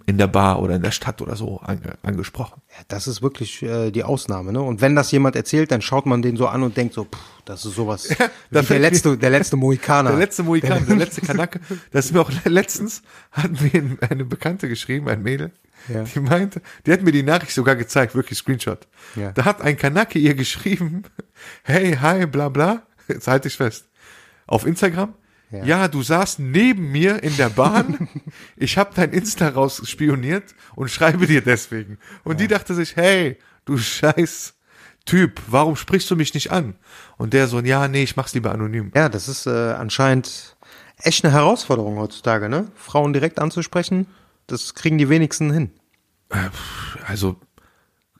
[0.08, 2.62] in der Bar oder in der Stadt oder so ange angesprochen.
[2.72, 4.62] Ja, das ist wirklich äh, die Ausnahme, ne?
[4.62, 7.20] Und wenn das jemand erzählt, dann schaut man den so an und denkt so, pff,
[7.46, 8.10] das ist sowas.
[8.10, 8.16] wie
[8.50, 10.10] da der letzte, der letzte Mohikaner.
[10.10, 11.60] Der letzte Mohikan, der letzte Kanake.
[11.92, 15.52] Das ist mir auch letztens, hat mir eine Bekannte geschrieben, ein Mädel,
[15.88, 16.04] Ja.
[16.04, 18.88] die meinte, die hat mir die Nachricht sogar gezeigt, wirklich Screenshot.
[19.16, 19.32] Ja.
[19.34, 21.04] Da hat ein Kanake ihr geschrieben,
[21.64, 23.86] hey, hi, bla bla, jetzt halte ich fest,
[24.48, 25.14] auf Instagram,
[25.52, 25.64] Ja.
[25.64, 25.88] ja.
[25.88, 28.10] du saßt neben mir in der Bahn,
[28.56, 31.98] ich habe dein Insta rausspioniert und schreibe dir deswegen.
[32.24, 34.56] Und die dachte sich, hey, du scheiß
[35.06, 36.76] Typ, warum sprichst du mich nicht an?
[37.18, 38.92] Und der so, ja, nee, ich mach's lieber anonym.
[38.96, 40.56] Ja, das ist äh, anscheinend
[40.98, 42.68] echt eine Herausforderung heutzutage, ne?
[42.76, 44.08] Frauen direkt anzusprechen,
[44.46, 45.72] das kriegen die wenigsten hin.
[47.08, 47.38] also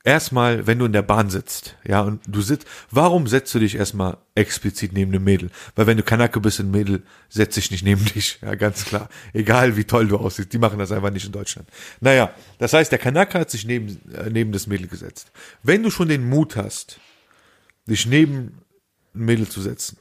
[0.04, 3.76] erstmal, wenn du in der Bahn sitzt, ja, und du sitzt, warum setzt du dich
[3.76, 5.50] erstmal explizit neben einem Mädel?
[5.74, 9.08] Weil wenn du Kanake bist, ein Mädel setzt sich nicht neben dich, ja, ganz klar.
[9.32, 11.68] Egal wie toll du aussiehst, die machen das einfach nicht in Deutschland.
[12.00, 15.30] Naja, das heißt, der Kanake hat sich neben, äh, neben das Mädel gesetzt.
[15.62, 16.98] Wenn du schon den Mut hast,
[17.86, 18.62] dich neben
[19.14, 19.98] ein Mädel zu setzen,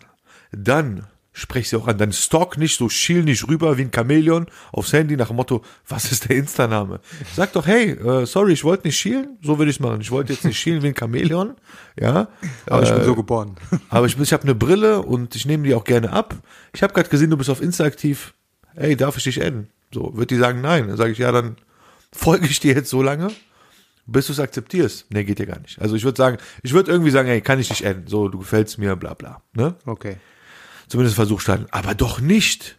[0.52, 1.98] dann sprech sie auch an.
[1.98, 5.62] Dann stalk nicht so, schiel nicht rüber wie ein Chamäleon aufs Handy nach dem Motto,
[5.88, 7.00] was ist der Insta-Name?
[7.36, 10.02] Sag doch, hey, äh, sorry, ich wollte nicht schielen, so würde ich machen.
[10.02, 11.56] Ich wollte jetzt nicht schielen wie ein Chamäleon,
[12.00, 12.28] ja.
[12.66, 13.56] Aber ich bin Äh, so geboren.
[13.90, 16.36] aber ich, ich habe eine Brille und ich nehme die auch gerne ab.
[16.74, 18.34] Ich habe gerade gesehen, du bist auf Insta aktiv.
[18.76, 19.68] Ey, darf ich dich adden?
[19.94, 20.88] So, wird die sagen, nein.
[20.88, 21.56] Dann sage ich, ja, dann
[22.14, 23.30] folge ich dir jetzt so lange,
[24.06, 25.06] bis du es akzeptierst.
[25.10, 25.82] Nee, geht ja gar nicht.
[25.82, 28.08] Also ich würde sagen, ich würde irgendwie sagen, ey, kann ich dich adden?
[28.08, 29.42] So, du gefällst mir, bla bla.
[29.54, 29.76] Ne?
[29.86, 30.18] Okay.
[30.92, 31.68] Zumindest Versuch starten.
[31.72, 32.78] Aber doch nicht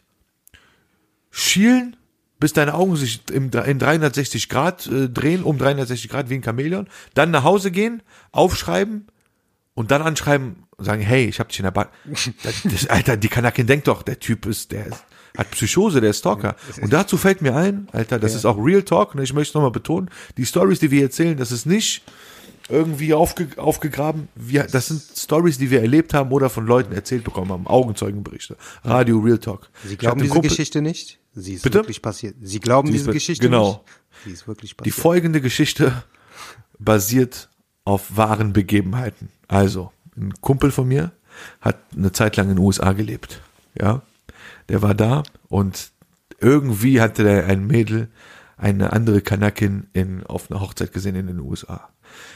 [1.30, 1.96] schielen,
[2.38, 6.44] bis deine Augen sich im, in 360 Grad äh, drehen, um 360 Grad wie ein
[6.44, 6.88] Chamäleon.
[7.14, 9.06] Dann nach Hause gehen, aufschreiben
[9.72, 11.88] und dann anschreiben und sagen, hey, ich hab dich in der Bahn.
[12.42, 16.10] Das, das, Alter, die Kanakin denkt doch, der Typ ist, der ist, hat Psychose, der
[16.10, 16.54] ist Stalker.
[16.82, 19.70] Und dazu fällt mir ein, Alter, das ist auch Real Talk, und ich möchte nochmal
[19.70, 22.02] betonen, die Stories, die wir erzählen, das ist nicht
[22.72, 24.28] irgendwie aufge, aufgegraben.
[24.34, 27.66] Wir, das sind Stories, die wir erlebt haben oder von Leuten erzählt bekommen haben.
[27.66, 28.56] Augenzeugenberichte.
[28.82, 29.68] Radio Real Talk.
[29.84, 31.18] Sie glauben diese Kumpel- Geschichte nicht?
[31.34, 31.78] Sie ist Bitte?
[31.78, 32.34] wirklich passiert.
[32.42, 33.68] Sie glauben Sie ist diese wir- Geschichte genau.
[33.68, 33.80] nicht?
[34.24, 34.96] Sie ist wirklich Die passiert.
[34.96, 36.02] folgende Geschichte
[36.78, 37.48] basiert
[37.84, 39.28] auf wahren Begebenheiten.
[39.48, 41.12] Also, ein Kumpel von mir
[41.60, 43.40] hat eine Zeit lang in den USA gelebt.
[43.80, 44.02] Ja,
[44.68, 45.90] der war da und
[46.40, 48.08] irgendwie hatte der ein Mädel,
[48.56, 51.88] eine andere Kanakin in, auf einer Hochzeit gesehen in den USA.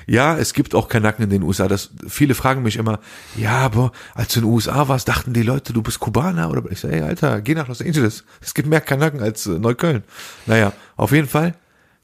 [0.06, 1.68] Ja, es gibt auch Kanaken in den USA.
[1.68, 3.00] Das, viele fragen mich immer,
[3.36, 6.62] ja, aber als du in den USA warst, dachten die Leute, du bist Kubaner oder
[6.70, 8.24] ich sage, ey, Alter, geh nach Los Angeles.
[8.40, 10.02] Es gibt mehr Kanaken als äh, Neukölln.
[10.46, 11.54] Naja, auf jeden Fall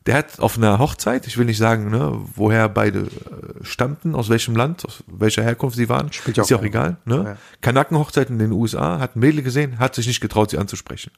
[0.06, 3.06] der hat auf einer Hochzeit, ich will nicht sagen, ne, woher beide äh,
[3.62, 6.96] stammten, aus welchem Land, aus welcher Herkunft sie waren, Spielt ist ja auch egal.
[7.04, 7.22] Ne?
[7.24, 7.36] Ja.
[7.60, 11.12] Kanakenhochzeit in den USA, hat ein Mädel gesehen, hat sich nicht getraut, sie anzusprechen.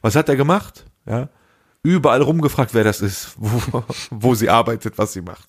[0.00, 0.86] Was hat er gemacht?
[1.06, 1.28] Ja,
[1.82, 5.48] überall rumgefragt, wer das ist, wo, wo sie arbeitet, was sie macht.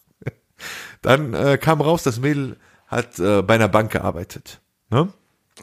[1.02, 4.62] Dann äh, kam raus, das Mädel hat äh, bei einer Bank gearbeitet.
[4.90, 5.12] Ne?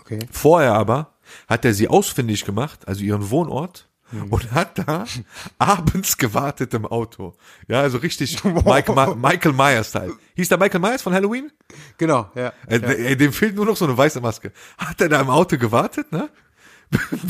[0.01, 0.19] Okay.
[0.31, 1.15] Vorher aber
[1.47, 3.89] hat er sie ausfindig gemacht, also ihren Wohnort,
[4.31, 5.05] und hat da
[5.59, 7.35] abends gewartet im Auto.
[7.67, 10.15] Ja, also richtig Mike, Ma Michael Myers-Style.
[10.37, 11.53] Hieß der Michael Myers von Halloween?
[11.99, 12.53] Genau, ja.
[12.67, 14.53] Äh, ey, dem fehlt nur noch so eine weiße Maske.
[14.79, 16.31] Hat er da im Auto gewartet, ne?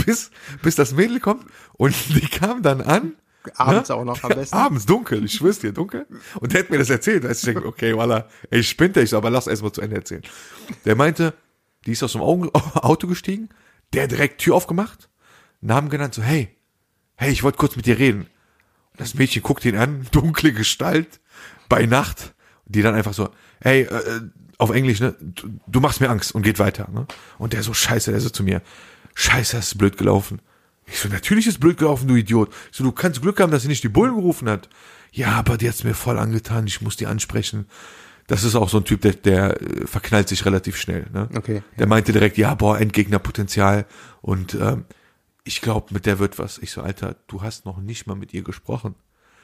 [0.07, 0.31] bis,
[0.63, 3.17] bis das Mädel kommt und die kam dann an.
[3.57, 3.95] Abends ne?
[3.95, 4.57] auch noch am besten.
[4.57, 6.07] Abends dunkel, ich schwör's dir, dunkel.
[6.41, 7.25] Und der hat mir das erzählt.
[7.25, 9.97] Da ich denke, okay, voila, ey, ich spinnt ich, aber lass erst mal zu Ende
[9.97, 10.23] erzählen.
[10.85, 11.35] Der meinte,
[11.87, 13.49] die ist aus dem Auto gestiegen,
[13.93, 15.09] der hat direkt Tür aufgemacht,
[15.61, 16.57] Namen genannt, so, hey,
[17.17, 18.23] hey, ich wollte kurz mit dir reden.
[18.93, 21.21] Und das Mädchen guckt ihn an, dunkle Gestalt,
[21.69, 22.35] bei Nacht,
[22.67, 23.29] die dann einfach so,
[23.61, 24.21] hey, äh,
[24.59, 26.89] auf Englisch, ne, du, du machst mir Angst und geht weiter.
[26.91, 27.07] Ne?
[27.39, 28.63] Und der so, scheiße, der so zu mir,
[29.15, 30.41] scheiße, das ist blöd gelaufen.
[30.91, 32.51] Ich so, natürlich ist blöd gelaufen, du Idiot.
[32.71, 34.69] Ich so, du kannst Glück haben, dass sie nicht die Bullen gerufen hat.
[35.13, 37.67] Ja, aber die hat's mir voll angetan, ich muss die ansprechen.
[38.27, 41.07] Das ist auch so ein Typ, der, der äh, verknallt sich relativ schnell.
[41.13, 41.29] Ne?
[41.35, 43.87] Okay, Der meinte direkt, ja, boah, Endgegnerpotenzial.
[44.21, 44.85] Und ähm,
[45.45, 46.59] ich glaube, mit der wird was.
[46.59, 48.95] Ich so, Alter, du hast noch nicht mal mit ihr gesprochen.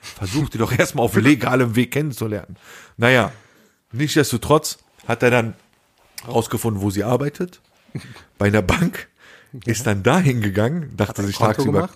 [0.03, 2.57] Versuch die doch erstmal auf legalem Weg kennenzulernen.
[2.99, 3.33] Naja,
[3.93, 4.79] nichtsdestotrotz
[5.09, 5.55] hat er dann
[6.29, 7.63] rausgefunden, wo sie arbeitet.
[8.37, 9.09] Bei einer Bank.
[9.65, 11.89] Ist dann dahin gegangen, dachte sich tagsüber.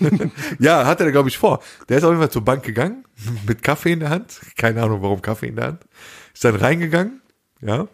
[0.58, 1.60] Ja, hat er, glaube ich, vor.
[1.88, 3.04] Der ist auf jeden Fall zur Bank gegangen,
[3.46, 4.40] mit Kaffee in der Hand.
[4.56, 5.86] Keine Ahnung, warum Kaffee in der Hand.
[6.34, 7.20] Ist dann reingegangen,
[7.60, 7.86] ja.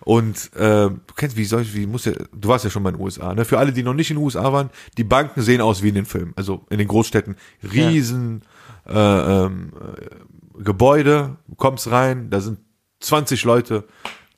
[0.00, 2.90] Und äh, du kennst, wie soll ich, wie muss ja, du warst ja schon mal
[2.90, 3.44] in den USA, ne?
[3.44, 5.96] Für alle, die noch nicht in den USA waren, die Banken sehen aus wie in
[5.96, 6.32] den Filmen.
[6.36, 7.36] Also in den Großstädten.
[7.62, 8.42] Riesen
[8.86, 12.60] äh, ähm, äh, Gebäude, du kommst rein, da sind
[13.00, 13.84] 20 Leute,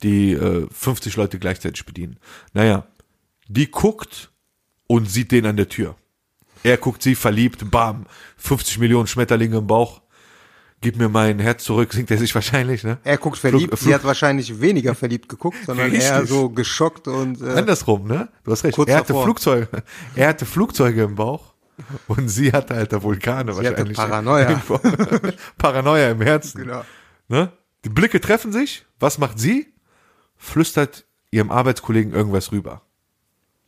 [0.02, 2.18] die äh, 50 Leute gleichzeitig bedienen.
[2.54, 2.86] Naja,
[3.48, 4.30] die guckt
[4.86, 5.96] und sieht den an der Tür.
[6.62, 8.06] Er guckt sie verliebt, bam,
[8.36, 10.02] 50 Millionen Schmetterlinge im Bauch.
[10.80, 12.98] Gib mir mein Herz zurück, singt er sich wahrscheinlich, ne?
[13.04, 16.08] Er guckt verliebt, Flug- sie hat wahrscheinlich weniger verliebt geguckt, sondern Richtig.
[16.08, 18.28] eher so geschockt und äh, Andersrum, ne?
[18.44, 18.76] Du hast recht.
[18.76, 19.24] Kurz er hatte davor.
[19.24, 19.68] Flugzeuge,
[20.14, 21.54] er hatte Flugzeuge im Bauch
[22.06, 23.96] und sie hatte alter Vulkane Sie hatte wahrscheinlich.
[23.96, 24.62] Paranoia.
[25.58, 26.62] Paranoia im Herzen.
[26.62, 26.84] Genau.
[27.28, 27.52] Ne?
[27.84, 28.84] Die Blicke treffen sich.
[29.00, 29.72] Was macht sie?
[30.36, 32.82] Flüstert ihrem Arbeitskollegen irgendwas rüber.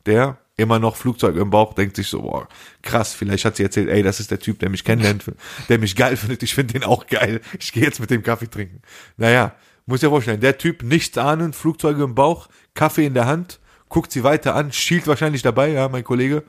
[0.06, 2.48] Der immer noch Flugzeug im Bauch denkt sich so, boah,
[2.82, 5.24] krass, vielleicht hat sie erzählt, ey, das ist der Typ, der mich kennenlernt,
[5.68, 7.40] der mich geil findet, ich finde den auch geil.
[7.58, 8.82] Ich gehe jetzt mit dem Kaffee trinken.
[9.16, 9.54] Naja,
[9.86, 13.58] muss ja vorstellen, der Typ, nichts ahnend, Flugzeuge im Bauch, Kaffee in der Hand,
[13.88, 16.44] guckt sie weiter an, schielt wahrscheinlich dabei, ja, mein Kollege.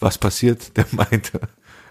[0.00, 0.76] Was passiert?
[0.76, 1.40] Der meinte,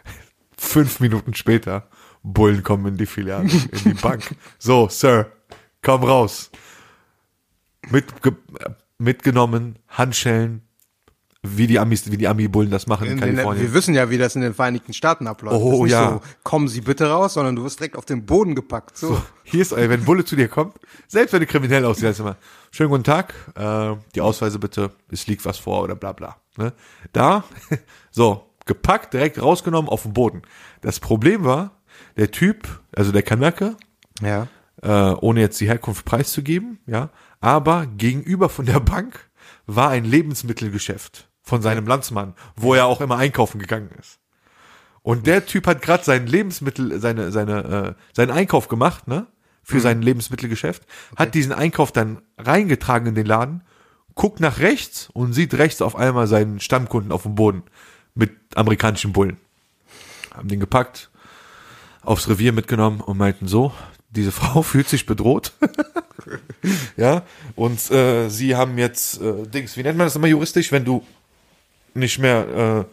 [0.58, 1.88] fünf Minuten später,
[2.24, 4.36] Bullen kommen in die Filiale, in die Bank.
[4.60, 5.32] So, Sir,
[5.82, 6.52] komm raus.
[7.90, 8.36] Mitge
[8.98, 10.62] mitgenommen, Handschellen,
[11.43, 13.65] wie die Amis, wie die Ami-Bullen das machen in, in Kalifornien.
[13.65, 15.56] wir wissen ja, wie das in den Vereinigten Staaten abläuft.
[15.60, 16.12] Oh, ja.
[16.12, 18.95] So, kommen Sie bitte raus, sondern du wirst direkt auf den Boden gepackt.
[18.95, 19.19] So.
[19.43, 20.75] Hier ist, ey, wenn Bulle zu dir kommt,
[21.08, 22.38] selbst wenn du kriminell aussiehst, heißt immer,
[22.69, 26.38] schönen guten Tag, äh, die Ausweise bitte, es liegt was vor oder bla bla.
[26.58, 26.73] Ne?
[27.12, 27.43] Da,
[28.12, 30.43] so, gepackt, direkt rausgenommen auf den Boden.
[30.82, 31.71] Das Problem war,
[32.17, 33.77] der Typ, also der Kanake,
[34.21, 34.47] Ja.
[34.84, 39.27] äh, ohne jetzt die Herkunft preiszugeben, ja, aber gegenüber von der Bank
[39.65, 44.20] war ein Lebensmittelgeschäft von seinem Landsmann, wo er auch immer einkaufen gegangen ist.
[45.02, 49.28] Und der Typ hat gerade sein Lebensmittel, seine, seine, äh, seinen Einkauf gemacht, ne,
[49.62, 50.84] für sein Lebensmittelgeschäft,
[51.18, 53.64] hat diesen Einkauf dann reingetragen in den Laden,
[54.16, 57.64] guckt nach rechts und sieht rechts auf einmal seinen Stammkunden auf dem Boden
[58.16, 59.36] mit amerikanischen Bullen.
[60.34, 61.10] Haben den gepackt,
[62.02, 63.74] aufs Revier mitgenommen und meinten so,
[64.10, 65.52] diese Frau fühlt sich bedroht.
[66.96, 67.24] ja,
[67.58, 71.04] und äh, sie haben jetzt äh, Dings, wie nennt man das immer juristisch, wenn du
[71.93, 72.86] nicht mehr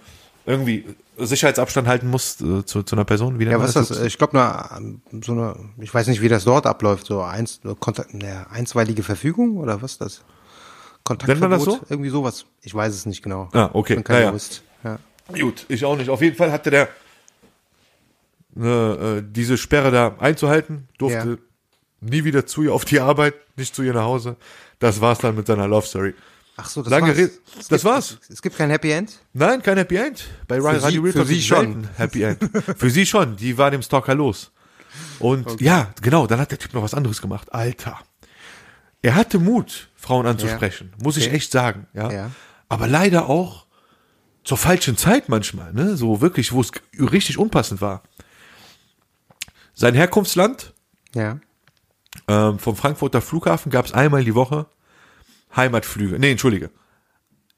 [0.47, 0.85] äh, irgendwie
[1.17, 3.39] Sicherheitsabstand halten musst äh, zu, zu einer Person?
[3.39, 4.01] Wie Ja, was ist das?
[4.03, 4.39] Ich glaube,
[4.71, 9.03] eine, so eine, ich weiß nicht, wie das dort abläuft, so eins, Kontakt, ne, einstweilige
[9.03, 10.23] Verfügung oder was ist das?
[11.27, 11.81] Nennt man das Kontaktverbot?
[11.89, 11.95] so?
[11.95, 12.45] Irgendwie sowas.
[12.63, 13.49] Ich weiß es nicht genau.
[13.53, 13.95] Ah, okay.
[13.95, 14.27] Ich bin kein Naja.
[14.29, 14.63] Jurist.
[14.85, 14.99] Ja.
[15.41, 16.11] Gut, ich auch nicht.
[16.11, 16.89] Auf jeden Fall hatte der
[18.61, 21.37] äh, äh, diese Sperre da einzuhalten, durfte Ja.
[22.01, 24.37] nie wieder zu ihr auf die Arbeit, nicht zu ihr nach Hause.
[24.81, 26.15] Das war's dann mit seiner Love Story.
[26.61, 27.19] Ach so, das Lange war's.
[27.19, 28.19] Es das gibt, war's.
[28.23, 29.13] Es, es gibt kein Happy End?
[29.33, 30.25] Nein, kein Happy End.
[30.49, 31.89] Bei Für Radio Real für sie schon.
[31.97, 32.39] Happy End.
[32.77, 33.37] für sie schon.
[33.37, 34.51] Die war dem Stalker los.
[35.21, 37.53] Und ja, genau, dann hat der Typ noch was anderes gemacht.
[37.55, 37.99] Alter.
[39.03, 40.93] Er hatte Mut, Frauen anzusprechen.
[41.01, 41.37] Muss ich Okay.
[41.37, 41.87] echt sagen.
[41.95, 42.11] Ja?
[42.11, 42.31] Ja.
[42.69, 43.67] Aber leider auch
[44.43, 45.73] zur falschen Zeit manchmal.
[45.73, 45.97] Ne?
[45.97, 48.03] So wirklich, wo es richtig unpassend war.
[49.75, 50.75] Sein Herkunftsland,
[51.15, 51.39] Ja.
[52.27, 54.67] ähm, vom Frankfurter Flughafen gab es einmal die Woche
[55.57, 56.19] Heimatflüge.
[56.19, 56.71] Nee, entschuldige.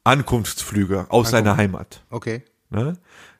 [0.04, 2.02] Ankunftsflüge aus seiner Heimat.
[2.10, 2.42] Okay.
[2.70, 2.94] Ne?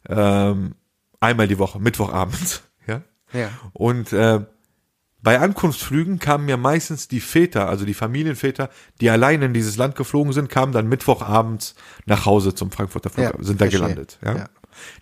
[0.09, 0.75] Ähm,
[1.23, 2.63] Einmal die Woche, Mittwochabends.
[2.87, 3.03] Ja.
[3.33, 3.51] Ja.
[3.75, 4.41] Und äh,
[5.23, 9.95] bei Ankunftsflügen kamen mir meistens die Väter, also die Familienväter, die allein in dieses Land
[9.97, 11.75] geflogen sind, kamen dann Mittwochabends
[12.07, 13.81] nach Hause zum Frankfurter Flughafen, Ja, sind da verstehe.
[13.83, 14.19] gelandet.
[14.25, 14.37] Ja.
[14.39, 14.49] Ja.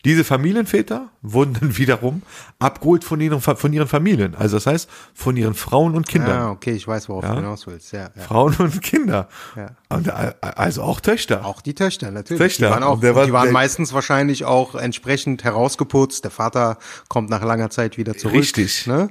[0.05, 2.23] Diese Familienväter wurden dann wiederum
[2.59, 6.31] abgeholt von ihren, von ihren Familien, also das heißt von ihren Frauen und Kindern.
[6.39, 7.31] Ah, okay, ich weiß, worauf Ja.
[7.31, 7.93] du hinaus willst.
[7.93, 8.23] Ja, ja.
[8.23, 9.29] Frauen und Kinder.
[9.57, 9.71] Ja.
[9.89, 11.45] Und, äh, also auch Töchter.
[11.45, 12.39] Auch die Töchter, natürlich.
[12.41, 12.67] Töchter.
[12.69, 16.25] Die waren, auch, war- die waren der- meistens wahrscheinlich auch entsprechend herausgeputzt.
[16.25, 18.35] Der Vater kommt nach langer Zeit wieder zurück.
[18.37, 18.87] Richtig.
[18.87, 19.11] Ne?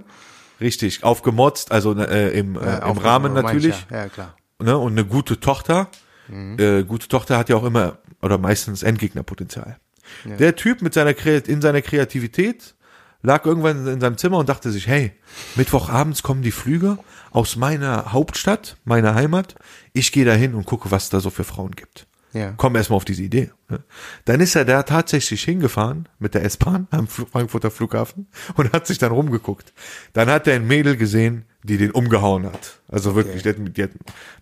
[0.59, 3.85] Richtig, aufgemotzt, also äh, im, äh, Äh, im Rahmen meine ich natürlich.
[3.91, 4.33] Ja, ja, klar.
[4.59, 4.75] Ne?
[4.77, 5.87] Und eine gute Tochter.
[6.29, 6.57] Mhm.
[6.59, 9.77] Äh, gute Tochter hat ja auch immer oder meistens Endgegnerpotenzial.
[10.25, 12.75] Der Typ mit seiner in seiner Kreativität
[13.21, 15.11] lag irgendwann in seinem Zimmer und dachte sich, hey,
[15.55, 16.97] Mittwochabends kommen die Flüge
[17.31, 19.55] aus meiner Hauptstadt, meiner Heimat.
[19.93, 22.07] Ich gehe da hin und gucke, was da so für Frauen gibt.
[22.33, 22.53] Ja.
[22.57, 23.51] Komm erstmal auf diese Idee.
[23.69, 23.83] ne?
[24.25, 28.97] Dann ist er da tatsächlich hingefahren mit der S-Bahn am Frankfurter Flughafen und hat sich
[28.97, 29.73] dann rumgeguckt.
[30.13, 32.79] Dann hat er ein Mädel gesehen, die den umgehauen hat.
[32.89, 33.91] Also wirklich, der, hat, mir- der, hat,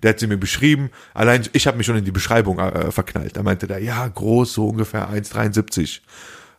[0.01, 0.89] der hat sie mir beschrieben.
[1.13, 3.35] Allein ich habe mich schon in die Beschreibung äh, verknallt.
[3.35, 5.99] Da meinte der, ja, groß, so ungefähr 1,73.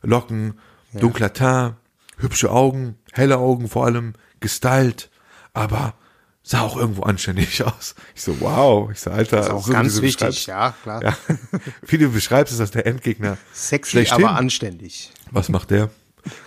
[0.02, 0.54] Locken,
[0.92, 1.74] dunkler Teint,
[2.18, 5.08] hübsche Augen, helle Augen vor allem, gestylt,
[5.54, 5.94] aber
[6.42, 7.94] sah auch irgendwo anständig aus.
[8.14, 8.90] Ich so, wow.
[8.92, 11.02] Ich so, Alter, Das ist auch so ganz wichtig, ja, klar.
[11.02, 11.16] Ja.
[11.86, 13.36] Wie du beschreibst, ist das der Endgegner.
[13.52, 14.24] Sexy, schlechthin.
[14.24, 15.10] aber anständig.
[15.30, 15.90] Was macht der?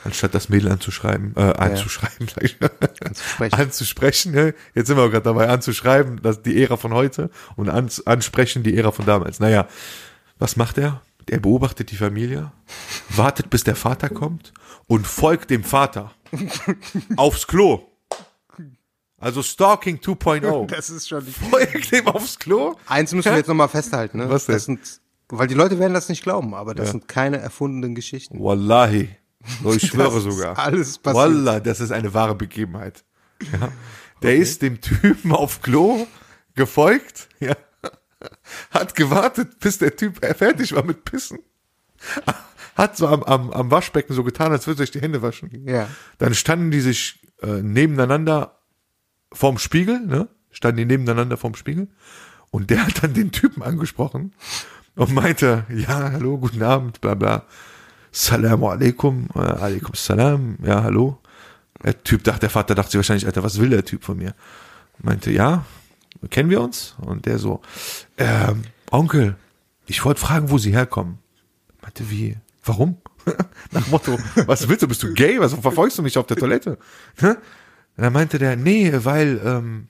[0.03, 2.57] Anstatt das Mädel anzuschreiben, äh, anzuschreiben, ich.
[3.01, 3.53] Anzusprechen.
[3.53, 4.53] anzusprechen, ne?
[4.75, 8.63] jetzt sind wir auch gerade dabei, anzuschreiben, das die Ära von heute und ans, ansprechen
[8.63, 9.39] die Ära von damals.
[9.39, 9.67] Naja,
[10.37, 11.01] was macht er?
[11.29, 12.51] Er beobachtet die Familie,
[13.09, 14.51] wartet, bis der Vater kommt
[14.87, 16.11] und folgt dem Vater
[17.15, 17.85] aufs Klo.
[19.19, 20.67] Also Stalking 2.0.
[20.75, 22.75] Das ist schon Folgt dem aufs Klo?
[22.87, 24.29] Eins müssen wir jetzt nochmal festhalten, ne?
[24.29, 24.55] Was denn?
[24.55, 28.41] Das sind, weil die Leute werden das nicht glauben, aber das sind keine erfundenen Geschichten.
[28.41, 29.09] Wallahi.
[29.63, 30.57] So, ich schwöre Das ist sogar.
[30.59, 31.15] alles passiert.
[31.23, 33.03] Wallah, das ist eine wahre Begebenheit.
[33.51, 33.71] Ja.
[34.21, 36.05] Der ist dem Typen auf Klo
[36.55, 37.55] gefolgt, ja.
[38.71, 41.39] hat gewartet, bis der Typ fertig war mit Pissen.
[42.75, 45.67] Hat so am, am, am Waschbecken so getan, als würde er sich die Hände waschen.
[45.67, 45.87] Ja.
[46.17, 48.59] Dann standen die sich äh, nebeneinander
[49.31, 50.27] vorm Spiegel, ne?
[50.51, 51.87] Standen die nebeneinander vorm Spiegel.
[52.51, 54.33] Und der hat dann den Typen angesprochen
[54.95, 57.45] und meinte, ja, hallo, guten Abend, bla bla.
[58.11, 61.19] Salamu alaikum, äh, alaikum salam, ja, hallo.
[61.83, 64.33] Der Typ dachte, der Vater dachte sich wahrscheinlich, Alter, was will der Typ von mir?
[65.01, 65.65] Meinte, ja,
[66.29, 66.95] kennen wir uns?
[66.99, 67.61] Und der so,
[68.17, 69.35] ähm, Onkel,
[69.85, 71.19] ich wollte fragen, wo Sie herkommen.
[71.81, 72.37] Meinte, wie?
[72.63, 72.97] Warum?
[73.71, 74.87] Nach Motto, was willst du?
[74.87, 75.39] Bist du gay?
[75.39, 76.77] Was verfolgst du mich auf der Toilette?
[77.99, 79.87] Und dann meinte der, nee, weil ähm,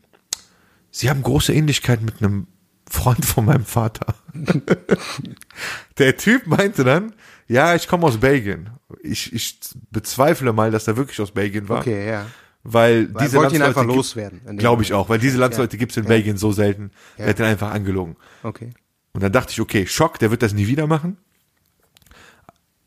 [0.89, 2.47] sie haben große Ähnlichkeit mit einem
[2.89, 4.15] Freund von meinem Vater.
[5.97, 7.13] der Typ meinte dann,
[7.49, 8.69] ja, ich komme aus Belgien.
[9.01, 9.59] Ich, ich
[9.89, 11.79] bezweifle mal, dass er wirklich aus Belgien war.
[11.79, 12.27] Okay, ja.
[12.63, 14.57] Weil Weil diese wollte ihn einfach loswerden.
[14.57, 16.91] Glaube ich auch, weil diese Landsleute gibt's in Belgien so selten.
[17.17, 18.17] Der hat den einfach angelogen.
[18.43, 18.69] Okay.
[19.13, 21.17] Und dann dachte ich, okay, Schock, der wird das nie wieder machen.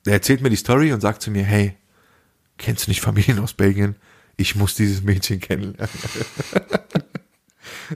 [0.06, 1.76] Der erzählt mir die Story und sagt zu mir, hey,
[2.56, 3.96] kennst du nicht Familien aus Belgien?
[4.36, 5.88] Ich muss dieses Mädchen kennenlernen.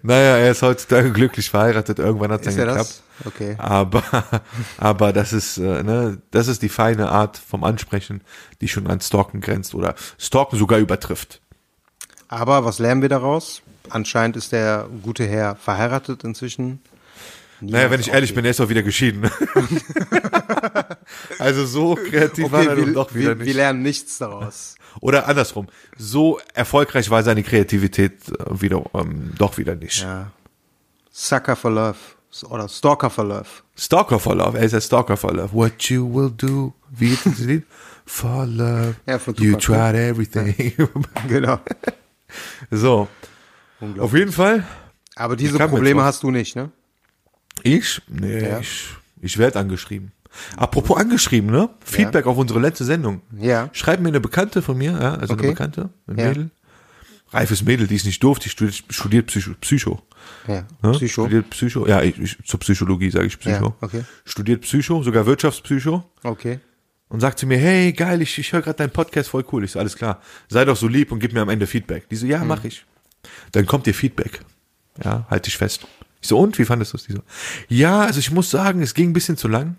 [0.03, 3.03] naja, er ist heutzutage glücklich verheiratet, irgendwann hat es dann er geklappt.
[3.19, 3.27] das?
[3.27, 3.55] Okay.
[3.59, 4.03] Aber,
[4.79, 8.23] aber das ist, äh, ne, das ist die feine Art vom Ansprechen,
[8.61, 11.41] die schon an Stalken grenzt oder Stalken sogar übertrifft.
[12.29, 13.63] Aber was lernen wir daraus?
[13.89, 16.81] Anscheinend ist der gute Herr verheiratet inzwischen.
[17.61, 19.31] Naja, wenn ich ehrlich bin, er ist auch wieder geschieden.
[21.39, 23.47] also so kreativ war Okay, er wir, doch wieder wir, nicht.
[23.47, 24.75] wir lernen nichts daraus.
[25.01, 25.67] Oder andersrum,
[25.97, 30.03] so erfolgreich war seine Kreativität äh, wieder, ähm, doch wieder nicht.
[30.03, 30.31] Ja.
[31.11, 31.97] Sucker for Love.
[32.51, 33.47] Oder Stalker for Love.
[33.77, 35.53] Stalker for Love, er ist ein Stalker for Love.
[35.53, 37.65] What you will do, wie ist das Lied?
[38.09, 40.55] For love, Ja, you Tupac, tried everything.
[41.29, 41.59] Genau.
[42.71, 43.09] so,
[43.99, 44.63] auf jeden Fall,
[45.17, 46.71] Aber diese Probleme hast du nicht, ne?
[47.63, 48.59] Ich, nee, Ja.
[48.61, 48.87] ich,
[49.21, 50.13] ich werde angeschrieben.
[50.57, 51.71] Apropos angeschrieben, ne?
[51.85, 53.23] Feedback auf unsere letzte Sendung.
[53.39, 53.71] Ja.
[53.73, 55.45] Schreibt mir eine Bekannte von mir, ja, also Okay.
[55.45, 56.29] eine Bekannte, ein Ja.
[56.29, 56.51] Mädel.
[57.31, 59.55] Reifes Mädel, die ist nicht doof, die studiert, studiert Psycho.
[59.61, 60.03] Psycho.
[60.47, 60.65] Ja.
[60.83, 60.93] Ne?
[60.93, 61.23] Psycho.
[61.23, 61.87] Studiert Psycho.
[61.89, 63.65] Ja, ich, ich, zur Psychologie sage ich Psycho.
[63.67, 64.05] Ja, okay.
[64.25, 66.05] Studiert Psycho, sogar Wirtschaftspsycho.
[66.23, 66.61] Okay.
[67.09, 69.65] Und sagt zu mir, hey, geil, ich, ich höre gerade deinen Podcast, voll cool.
[69.65, 70.21] Ich so, alles klar.
[70.49, 72.09] Sei doch so lieb und gib mir am Ende Feedback.
[72.09, 72.49] Die so, ja, Mhm.
[72.49, 72.85] mach ich.
[73.53, 74.41] Dann kommt dir Feedback.
[75.05, 75.87] Ja, halt dich fest.
[76.27, 77.05] Ich so, und, wie fandest du es?
[77.05, 77.21] So,
[77.69, 79.77] ja, also ich muss sagen, es ging ein bisschen zu lang.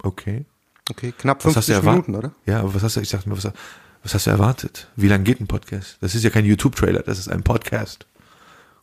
[0.00, 0.44] Okay.
[0.88, 1.12] Okay.
[1.18, 2.08] Knapp Was hast du 50 erwartet?
[2.08, 2.34] Minuten, oder?
[2.46, 3.52] Ja, aber was hast du, ich dachte mir, was,
[4.04, 4.86] was hast du erwartet?
[4.94, 5.96] Wie lange geht ein Podcast?
[6.00, 8.06] Das ist ja kein YouTube-Trailer, das ist ein Podcast.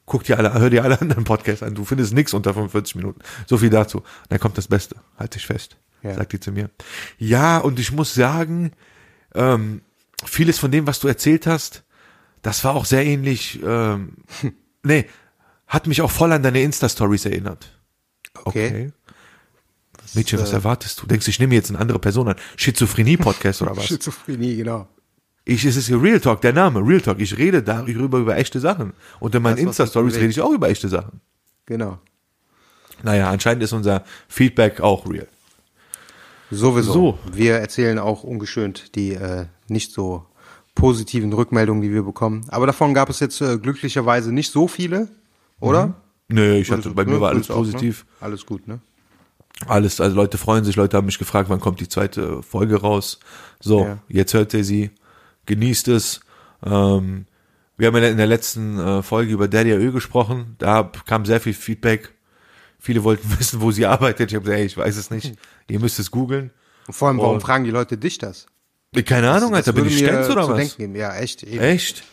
[0.05, 1.73] Guck dir alle, hör dir alle anderen Podcasts an.
[1.73, 3.21] Du findest nichts unter 45 Minuten.
[3.47, 4.03] So viel dazu.
[4.27, 4.97] Dann kommt das Beste.
[5.17, 5.77] Halt dich fest.
[6.03, 6.15] Ja.
[6.15, 6.69] Sagt die zu mir.
[7.17, 8.73] Ja, und ich muss sagen,
[9.35, 9.83] ähm,
[10.25, 11.83] vieles von dem, was du erzählt hast,
[12.41, 14.17] das war auch sehr ähnlich, ähm,
[14.83, 15.05] nee,
[15.69, 17.71] hat mich auch voll an deine Insta-Stories erinnert.
[18.43, 18.91] Okay.
[20.15, 21.05] Mädchen, was äh, erwartest du?
[21.05, 22.35] Denkst du, ich nehme jetzt eine andere Person an?
[22.57, 23.85] Schizophrenie-Podcast oder was?
[23.85, 24.87] Schizophrenie, genau.
[25.45, 27.19] Ich, es ist hier Real Talk, der Name, Real Talk.
[27.19, 28.93] Ich rede darüber, über echte Sachen.
[29.19, 31.21] Und in meinen Das, Insta-Stories rede ich auch über echte Sachen.
[31.65, 31.99] Genau.
[33.03, 35.27] Naja, anscheinend ist unser Feedback auch real.
[36.51, 36.93] Sowieso.
[36.93, 37.19] So.
[37.31, 40.25] Wir erzählen auch ungeschönt die äh, nicht so
[40.73, 42.45] positiven Rückmeldungen, die wir bekommen.
[42.49, 45.09] Aber davon gab es jetzt äh, glücklicherweise nicht so viele,
[45.59, 45.93] oder?
[46.27, 48.05] Nö, ich hatte, bei mir war alles du auch, positiv.
[48.05, 48.25] Ne?
[48.27, 48.79] Alles gut, ne?
[49.67, 53.19] Alles, also Leute freuen sich, Leute haben mich gefragt, wann kommt die zweite Folge raus.
[53.59, 53.97] So, Ja.
[54.07, 54.91] jetzt hört ihr sie,
[55.47, 56.21] genießt es.
[56.63, 57.25] Ähm,
[57.77, 61.41] wir haben ja in der letzten äh, Folge über Daddy Ö gesprochen, da kam sehr
[61.41, 62.13] viel Feedback.
[62.79, 64.31] Viele wollten wissen, wo sie arbeitet.
[64.31, 65.33] Ich habe gesagt, ey, ich weiß es nicht.
[65.67, 66.51] Ihr müsst es googeln.
[66.87, 68.45] Und vor allem, warum Und- fragen die Leute dich das?
[69.05, 70.55] Keine Ahnung, Alter, bin ich Stenz oder was?
[70.75, 70.95] denken.
[70.95, 71.43] Ja, echt.
[71.43, 71.59] Eben.
[71.59, 72.03] Echt?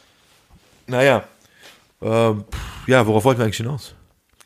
[0.87, 1.25] Naja.
[2.03, 2.45] Ähm,
[2.87, 3.95] ja, worauf wollten wir eigentlich hinaus?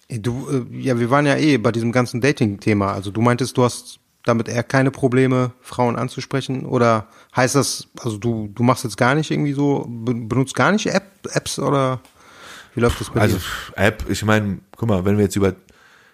[0.08, 2.92] Du, äh, ja, wir waren ja eh bei diesem ganzen Dating-Thema.
[2.92, 6.66] Also du meintest, du hast damit eher keine Probleme, Frauen anzusprechen?
[6.66, 10.72] Oder heißt das, also du, du machst jetzt gar nicht irgendwie so, be- benutzt gar
[10.72, 12.00] nicht App, Apps oder
[12.74, 13.40] wie läuft das bei Also dir?
[13.40, 15.54] pff, App, ich meine, guck mal, wenn wir jetzt über,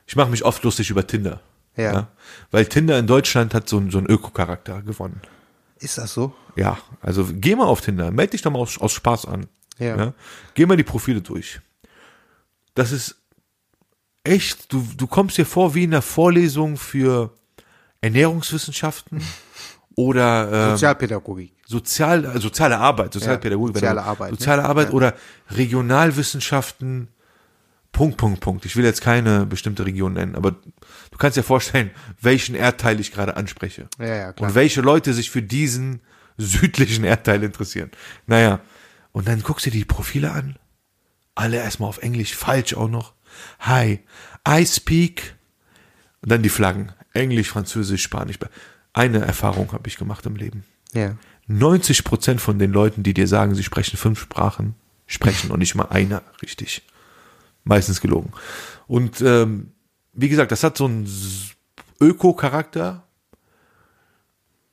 [0.07, 1.41] ich mache mich oft lustig über Tinder.
[1.77, 2.09] Ja.
[2.51, 5.21] Weil Tinder in Deutschland hat so, einen- so einen Öko-Charakter gewonnen.
[5.79, 6.33] Ist das so?
[6.55, 9.47] Ja, also geh mal auf Tinder, melde dich doch mal aus, aus Spaß an.
[9.79, 10.15] Ja.
[10.55, 11.61] Geh mal die Profile durch.
[12.75, 13.17] Das ist
[14.25, 17.33] echt, du, du kommst dir vor wie in einer Vorlesung für
[18.01, 19.23] Ernährungswissenschaften
[19.97, 21.53] oder ähm, Sozialpädagogik.
[21.67, 24.37] Sozial, äh, soziale Arbeit, Sozialpädagogik, wenn soziale Arbeit, ne?
[24.39, 24.95] soziale Arbeit Ja.
[24.95, 25.15] oder
[25.51, 27.09] Regionalwissenschaften,
[27.93, 28.65] Punkt, Punkt, Punkt.
[28.67, 33.11] Ich will jetzt keine bestimmte Region nennen, aber du kannst dir vorstellen, welchen Erdteil ich
[33.11, 33.89] gerade anspreche.
[33.99, 34.51] Ja, ja, klar.
[34.51, 36.01] Und welche Leute sich für diesen
[36.37, 37.91] südlichen Erdteil interessieren.
[38.27, 38.61] Naja,
[39.17, 40.59] und dann guckst du dir die Profile an.
[41.35, 43.15] Alle erstmal auf Englisch, falsch auch noch.
[43.61, 44.01] Hi,
[44.47, 45.37] I speak.
[46.21, 46.93] Und dann die Flaggen.
[47.15, 48.39] Englisch, Französisch, Spanisch.
[48.93, 50.65] Eine Erfahrung habe ich gemacht im Leben.
[50.93, 51.17] Ja.
[51.47, 54.75] 90 Prozent von den Leuten, die dir sagen, sie sprechen fünf Sprachen,
[55.07, 56.83] sprechen und nicht mal einer richtig.
[57.65, 58.35] Meistens gelogen.
[58.87, 59.73] Und ähm,
[60.13, 61.09] wie gesagt, das hat so einen
[62.03, 63.09] Öko-Charakter.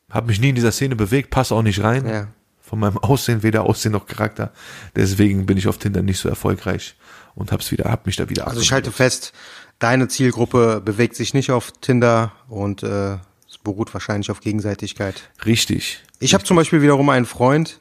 [0.10, 2.06] Hab mich nie in dieser Szene bewegt, passe auch nicht rein.
[2.06, 2.28] Ja.
[2.66, 4.52] Von meinem Aussehen, weder Aussehen noch Charakter.
[4.96, 6.96] Deswegen bin ich auf Tinder nicht so erfolgreich
[7.36, 9.34] und hab's wieder, hab mich da wieder Also ich halte fest,
[9.80, 13.16] deine Zielgruppe bewegt sich nicht auf Tinder und äh,
[13.50, 15.30] es beruht wahrscheinlich auf Gegenseitigkeit.
[15.46, 16.02] Richtig.
[16.20, 17.80] Ich habe zum Beispiel wiederum einen Freund,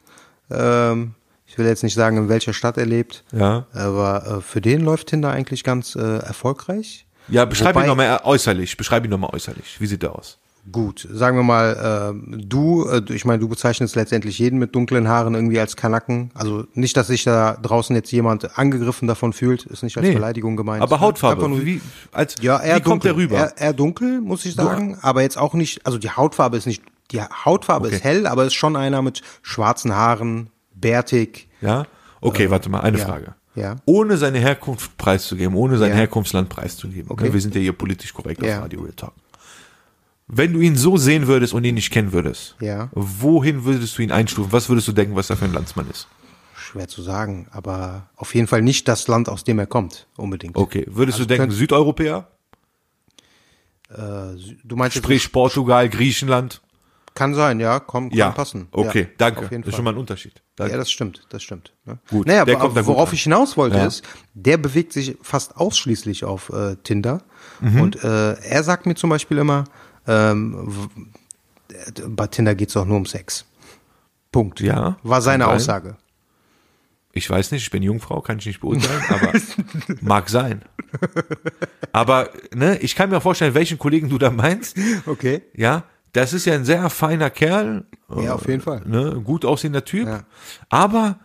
[0.50, 1.14] ähm,
[1.46, 3.66] ich will jetzt nicht sagen, in welcher Stadt er lebt, Ja.
[3.72, 7.06] aber äh, für den läuft Tinder eigentlich ganz äh, erfolgreich.
[7.28, 8.76] Ja, beschreib Wobei- ihn nochmal äußerlich.
[8.76, 9.80] Beschreib ihn nochmal äußerlich.
[9.80, 10.38] Wie sieht der aus?
[10.70, 15.08] Gut, sagen wir mal, äh, du, äh, ich meine, du bezeichnest letztendlich jeden mit dunklen
[15.08, 16.30] Haaren irgendwie als Kanacken.
[16.34, 20.14] Also nicht, dass sich da draußen jetzt jemand angegriffen davon fühlt, ist nicht als Nee.
[20.14, 20.80] Beleidigung gemeint.
[20.80, 21.48] Aber Hautfarbe.
[21.48, 21.80] nur- Wie,
[22.12, 23.12] als, Ja, eher wie kommt dunkel.
[23.12, 23.36] der rüber?
[23.36, 24.96] Eher, eher dunkel, muss ich sagen.
[25.02, 27.96] aber jetzt auch nicht, also die Hautfarbe ist nicht, die Hautfarbe Okay.
[27.96, 31.48] ist hell, aber ist schon einer mit schwarzen Haaren, bärtig.
[31.60, 31.86] Ja?
[32.20, 33.04] Okay, warte mal, eine ja.
[33.04, 33.34] Frage.
[33.56, 33.76] Ja.
[33.84, 35.96] Ohne seine Herkunft preiszugeben, ohne sein Ja.
[35.96, 37.10] Herkunftsland preiszugeben.
[37.10, 37.24] Okay.
[37.24, 38.58] Ne, wir sind ja hier politisch korrekt Ja.
[38.58, 39.12] auf Radio Real Talk.
[40.34, 42.88] Wenn du ihn so sehen würdest und ihn nicht kennen würdest, Ja.
[42.92, 44.50] wohin würdest du ihn einstufen?
[44.50, 46.08] Was würdest du denken, was er für ein Landsmann ist?
[46.56, 50.56] Schwer zu sagen, aber auf jeden Fall nicht das Land, aus dem er kommt, unbedingt.
[50.56, 52.28] Okay, würdest Also du denken Südeuropäer?
[53.90, 53.96] Äh,
[54.64, 56.62] du meinst Sprich Portugal, Griechenland?
[57.14, 58.68] kann sein, ja, komm, kann Ja, passen.
[58.72, 59.40] okay, ja, danke.
[59.44, 60.40] Auf jeden Das ist schon mal ein Unterschied.
[60.56, 60.72] Danke.
[60.72, 61.74] Ja, das stimmt, das stimmt.
[61.84, 61.98] Ne?
[62.08, 63.14] Gut, Naja, der aber worauf an.
[63.14, 63.84] ich hinaus wollte Ja.
[63.84, 67.22] ist, der bewegt sich fast ausschließlich auf äh, Tinder.
[67.60, 67.80] Mhm.
[67.82, 69.64] Und äh, er sagt mir zum Beispiel immer,
[70.06, 70.78] ähm,
[71.72, 73.46] äh, bei Tinder geht's doch nur um Sex.
[74.30, 74.60] Punkt.
[74.60, 75.54] Ja, War seine sein.
[75.54, 75.96] Aussage.
[77.14, 79.32] Ich weiß nicht, ich bin Jungfrau, kann ich nicht beurteilen, aber
[80.00, 80.62] mag sein.
[81.92, 84.76] Aber ne, ich kann mir vorstellen, welchen Kollegen du da meinst.
[85.04, 85.42] Okay.
[85.54, 85.84] Ja,
[86.14, 87.84] das ist ja ein sehr feiner Kerl.
[88.16, 88.82] Ja, auf jeden Fall.
[88.86, 90.08] Ne, gut aussehender Typ.
[90.08, 90.24] Ja.
[90.70, 91.18] Aber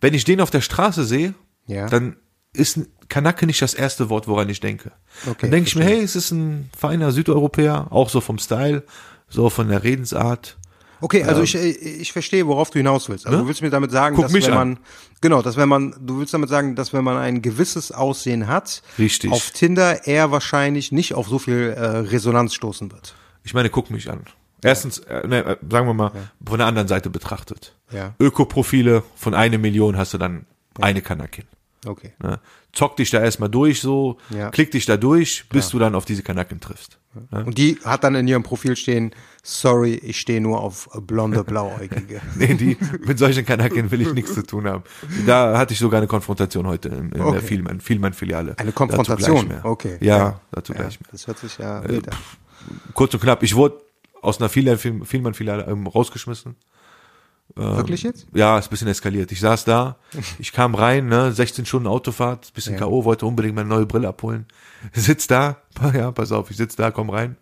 [0.00, 1.34] wenn ich den auf der Straße sehe,
[1.66, 1.86] Ja.
[1.88, 2.16] dann
[2.54, 4.92] ist Kanake nicht das erste Wort, woran ich denke.
[5.26, 8.82] Okay, dann denke ich mir, hey, es ist ein feiner Südeuropäer, auch so vom Style,
[9.28, 10.56] so von der Redensart.
[11.00, 13.24] Okay, also ich, äh, ich verstehe, worauf du hinaus willst.
[13.26, 13.42] Also Ne?
[13.44, 14.54] du willst mir damit sagen, Guck dass wenn an.
[14.54, 14.78] man
[15.20, 18.82] genau, dass wenn man du willst damit sagen, dass wenn man ein gewisses Aussehen hat,
[18.98, 19.30] Richtig.
[19.30, 23.14] auf Tinder eher wahrscheinlich nicht auf so viel äh, Resonanz stoßen wird.
[23.44, 24.22] Ich meine, guck mich an.
[24.62, 26.10] Erstens, äh, ne, äh, sagen wir mal,
[26.44, 27.74] von der anderen Seite betrachtet.
[27.92, 28.14] Ja.
[28.18, 30.46] Ökoprofile von eine Million hast du dann
[30.80, 31.44] eine Kanakin.
[31.86, 32.12] Okay.
[32.22, 32.40] Ne?
[32.72, 34.50] Zock dich da erstmal durch, so, Ja.
[34.50, 36.98] klick dich da durch, bis du dann auf diese Kanaken triffst.
[37.30, 37.44] Ne?
[37.44, 39.12] Und die hat dann in ihrem Profil stehen,
[39.42, 42.20] sorry, ich stehe nur auf blonde Blauäugige.
[42.36, 42.76] Nee, die,
[43.06, 44.82] mit solchen Kanaken will ich nichts zu tun haben.
[45.26, 47.32] Da hatte ich sogar eine Konfrontation heute in, in Okay.
[47.32, 48.52] der Vielmann, Vielmann-Filiale.
[48.58, 49.96] Eine Dazu Konfrontation, okay.
[50.00, 51.08] Ja, dazu Ja, gleich mehr.
[51.12, 52.16] das hört sich ja wild an.
[52.92, 53.80] Kurz und knapp, ich wurde
[54.20, 56.56] aus einer Vielmann- Vielmann-Filiale ähm, rausgeschmissen.
[57.54, 58.26] Wirklich jetzt?
[58.34, 59.32] Ja, ist ein bisschen eskaliert.
[59.32, 59.96] Ich saß da,
[60.38, 62.80] ich kam rein, ne, 16 Stunden Autofahrt, bisschen Ja.
[62.80, 64.46] K.O., wollte unbedingt meine neue Brille abholen.
[64.92, 65.56] Sitz da,
[65.94, 67.36] ja, pass auf, ich sitz da, komm rein.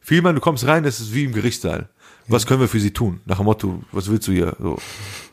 [0.00, 1.88] Vielmann, du kommst rein, das ist wie im Gerichtssaal.
[2.28, 3.20] Was können wir für sie tun?
[3.24, 4.56] Nach dem Motto, was willst du hier?
[4.58, 4.78] So.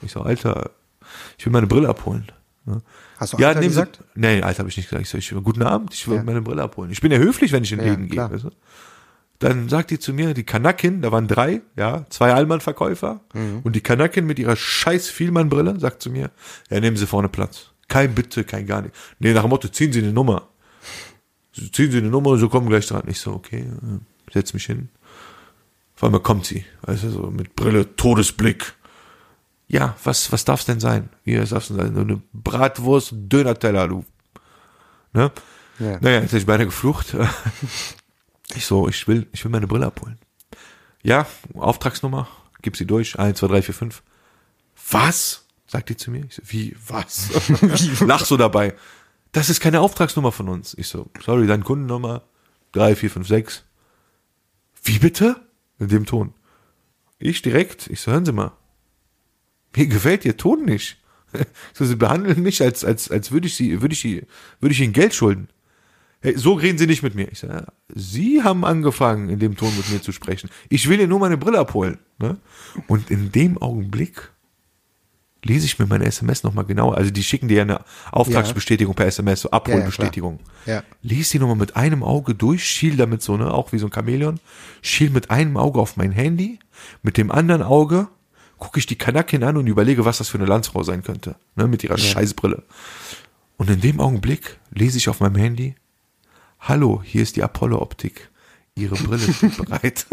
[0.04, 0.72] Ich so, Alter,
[1.38, 2.32] ich will meine Brille abholen.
[2.66, 2.82] Ne?
[3.18, 4.04] Hast du ja, Alter nehmen Sie- gesagt?
[4.16, 5.04] Nee, Alter habe ich nicht gesagt.
[5.04, 6.24] Ich so, ich, guten Abend, ich will Ja.
[6.24, 6.92] meine Brille abholen.
[6.92, 8.30] Ich bin ja höflich, wenn ich in den Ja.
[8.32, 8.50] Weißt du?
[9.40, 13.62] Dann sagt die zu mir, die Kanakin, da waren drei, ja, zwei Allmann-Verkäufer Mhm.
[13.64, 16.30] und die Kanakin mit ihrer scheiß Vielmann-Brille sagt zu mir,
[16.70, 17.72] ja, nehmen Sie vorne Platz.
[17.88, 18.94] Kein Bitte, kein gar nicht.
[19.20, 20.50] Nee, nach dem Motto, ziehen Sie eine Nummer.
[21.72, 23.04] Ziehen Sie eine Nummer, so kommen gleich dran.
[23.08, 24.90] Ich so, okay, äh, setz mich hin.
[25.96, 28.74] Vor allem kommt sie, weißt du, so mit Brille, Todesblick.
[29.68, 31.10] Ja, was, was darf's denn sein?
[31.26, 31.96] Hier, was darf's denn sein?
[31.96, 34.06] So eine Bratwurst, Döner-Teller, du.
[35.14, 35.32] Ne?
[35.80, 35.98] Ja.
[36.02, 37.16] Naja, jetzt hätte ich beinahe geflucht.
[38.56, 40.18] Ich so, ich will, ich will meine Brille abholen.
[41.04, 42.28] Ja, Auftragsnummer,
[42.62, 44.04] gib sie durch, eins, zwei, drei, vier, fünf.
[44.92, 45.46] Was?
[45.68, 46.26] Sagt die zu mir.
[46.26, 47.30] Ich so, wie, was?
[48.02, 48.76] Lach so dabei.
[49.32, 50.74] Das ist keine Auftragsnummer von uns.
[50.78, 52.24] Ich so, sorry, deine Kundennummer,
[52.72, 53.64] drei, vier, fünf, sechs.
[54.84, 55.40] Wie bitte?
[55.78, 56.34] In dem Ton.
[57.20, 58.52] Ich direkt, ich so, hören Sie mal.
[59.76, 60.98] Mir gefällt Ihr Ton nicht.
[61.74, 64.26] So, Sie behandeln mich, als, als, als würde ich Sie, würde ich, Sie-
[64.60, 65.48] würde ich Ihnen Geld schulden.
[66.22, 67.32] Hey, so reden Sie nicht mit mir.
[67.32, 67.66] Ich sage, ja,
[67.96, 70.50] Sie haben angefangen, in dem Ton mit mir zu sprechen.
[70.68, 72.00] Ich will Ihnen nur meine Brille abholen.
[72.20, 72.38] Ne?
[72.88, 74.30] Und in dem Augenblick
[75.44, 76.98] lese ich mir meine SMS nochmal genauer.
[76.98, 80.40] Also die schicken dir ja eine Auftragsbestätigung per SMS, so Abholbestätigung.
[80.66, 80.84] Ja, ja.
[81.02, 83.94] Lies die nochmal mit einem Auge durch, schiel damit so, ne, auch wie so ein
[83.94, 84.40] Chamäleon,
[84.82, 86.60] schiel mit einem Auge auf mein Handy,
[87.02, 88.08] mit dem anderen Auge
[88.58, 91.68] gucke ich die Kanakin an und überlege, was das für eine Landsfrau sein könnte, ne,
[91.68, 92.64] mit ihrer Scheißbrille.
[93.58, 95.76] Und in dem Augenblick lese ich auf meinem Handy,
[96.60, 98.30] Hallo, hier ist die Apollo-Optik.
[98.76, 100.06] Ihre Brille steht bereit.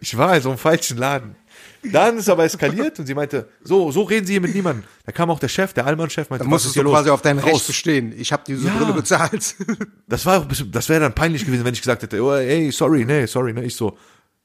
[0.00, 1.36] ich war in so einem falschen Laden.
[1.82, 4.84] Dann ist aber eskaliert und sie meinte, so, so reden Sie hier mit niemandem.
[5.04, 6.92] Da kam auch der Chef, der Allmann-Chef, meinte, Da musstest du los?
[6.94, 8.14] quasi auf dein Recht bestehen.
[8.16, 8.74] Ich habe diese Ja.
[8.74, 9.54] Brille bezahlt.
[10.06, 12.32] Das war auch ein bisschen, das wäre dann peinlich gewesen, wenn ich gesagt hätte, oh,
[12.34, 13.96] ey, sorry, nee, sorry, ne, ich so,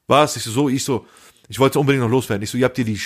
[0.08, 1.06] was, ich so, so, ich so,
[1.48, 2.44] ich wollte unbedingt noch loswerden.
[2.44, 3.00] Ich so, ihr habt hier die,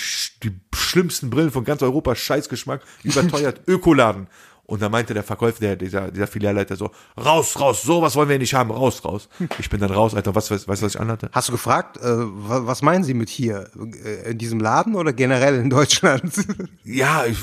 [0.44, 4.28] die schlimmsten Brillen von ganz Europa, Scheißgeschmack, überteuert, Ökoladen.
[4.66, 8.40] Und da meinte der Verkäufer, der, dieser, dieser Filialleiter so, raus, raus, sowas wollen wir
[8.40, 9.28] nicht haben, raus, raus.
[9.60, 11.30] Ich bin dann raus, Alter, was, weißt du, was ich anhatte?
[11.34, 13.70] Hast du gefragt, äh, wa- was meinen Sie mit hier?
[14.06, 16.34] Äh, In diesem Laden oder generell in Deutschland?
[16.86, 17.38] Ja, ich,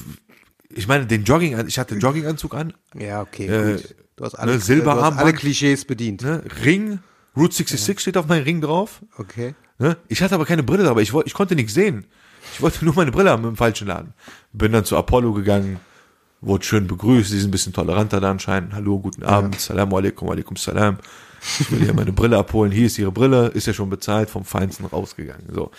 [0.71, 3.95] ich meine, den Jogging, ich hatte den Jogginganzug an, ja, okay, Äh, gut.
[4.17, 5.19] Du hast alle, ne, du hast Silberarmband.
[5.19, 6.23] alle Klischees bedient.
[6.23, 7.01] ne, Ring,
[7.37, 9.01] Route 66 steht auf meinem Ring drauf.
[9.19, 9.55] Okay.
[9.79, 9.97] Ne?
[10.09, 12.07] Ich hatte aber keine Brille dabei, ich, ich konnte nichts sehen.
[12.55, 14.15] Ich wollte nur meine Brille haben im falschen Laden.
[14.53, 15.81] Bin dann zu Apollo gegangen,
[16.41, 18.73] wurde schön begrüßt, die sind ein bisschen toleranter da anscheinend.
[18.75, 20.99] Hallo, guten Abend, Salam alaikum, alaikum salam.
[21.59, 24.45] Ich will hier meine Brille abholen, hier ist ihre Brille, ist ja schon bezahlt, vom
[24.45, 25.47] Feinsten rausgegangen.
[25.53, 25.71] So.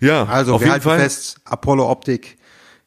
[0.00, 0.98] Ja, Also auf wir jeden halten Fall.
[1.00, 2.36] fest, Apollo Optik,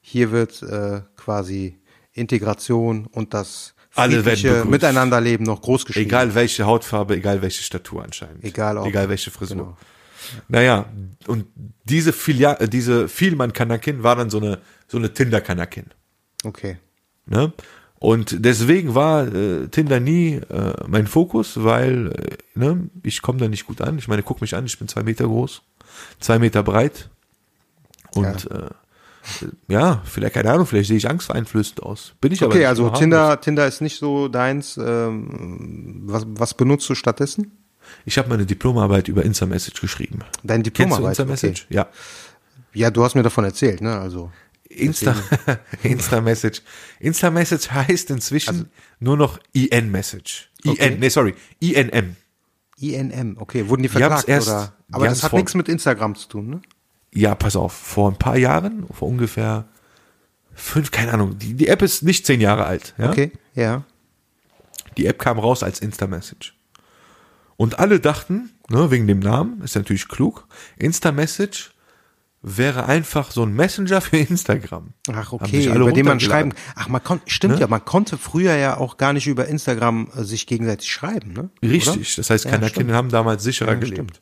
[0.02, 1.80] hier wird äh, quasi
[2.14, 4.70] Integration und das Alle werden.
[4.70, 6.08] Miteinanderleben noch groß geschrieben.
[6.08, 8.44] Egal welche Hautfarbe, egal welche Statur anscheinend.
[8.44, 9.56] Egal ob- Egal welche Frisur.
[9.58, 9.78] genau.
[10.50, 10.86] Naja,
[11.28, 11.46] und
[11.84, 15.86] diese Filia diese Vielmann-Kanakin war dann so eine, so eine Tinder-Kanakin.
[16.44, 16.78] Okay.
[17.28, 17.54] Ne?
[18.00, 23.48] Und deswegen war äh, Tinder nie äh, mein Fokus, weil äh, ne, ich komme da
[23.48, 23.98] nicht gut an.
[23.98, 25.64] Ich meine, guck mich an, ich bin zwei Meter groß,
[26.20, 27.10] zwei Meter breit.
[28.14, 28.70] Und ja, äh,
[29.68, 32.14] ja vielleicht, keine Ahnung, vielleicht sehe ich angsteinflößend aus.
[32.22, 32.90] Bin ich aber Okay, also.
[32.92, 34.78] Tinder, Tinder ist nicht so deins.
[34.78, 37.52] Ähm, was, was benutzt du stattdessen?
[38.06, 40.20] Ich habe meine Diplomarbeit über Insta-Message geschrieben.
[40.44, 41.10] Deine Kennst du Diplomarbeit.
[41.10, 41.66] Insta-Message?
[41.66, 41.76] Okay.
[41.76, 41.88] Ja.
[42.74, 43.98] Ja, du hast mir davon erzählt, ne?
[43.98, 44.32] Also
[44.80, 45.16] Insta,
[45.84, 46.62] Insta-Message.
[47.00, 48.70] Insta-Message heißt inzwischen
[49.00, 50.50] nur noch IN-Message.
[50.64, 50.98] IN, Also Okay.
[51.00, 52.16] nee, sorry, INM.
[52.80, 53.38] INM.
[53.40, 54.74] Okay, wurden die verklagt erst- oder?
[54.92, 56.62] Aber das hat nichts mit Instagram zu tun, ne?
[57.14, 59.66] Ja, pass auf, vor ein paar Jahren, vor ungefähr
[60.54, 62.94] fünf, keine Ahnung, die, die App ist nicht zehn Jahre alt.
[62.98, 63.10] Ja?
[63.10, 63.84] Okay, ja.
[64.98, 66.56] Die App kam raus als Insta-Message.
[67.56, 70.48] Und alle dachten, ne, wegen dem Namen, ist natürlich klug,
[70.78, 71.72] Insta-Message
[72.56, 74.94] wäre einfach so ein Messenger für Instagram.
[75.12, 76.54] Ach, okay, über den man schreiben.
[76.76, 77.60] Ach, man konnte, stimmt Ne?
[77.62, 81.50] ja, man konnte früher ja auch gar nicht über Instagram äh, sich gegenseitig schreiben, ne?
[81.62, 82.16] Richtig, Oder?
[82.18, 82.86] das heißt, Ja, keine stimmt.
[82.86, 84.22] Kinder haben damals sicherer Ja, gelebt.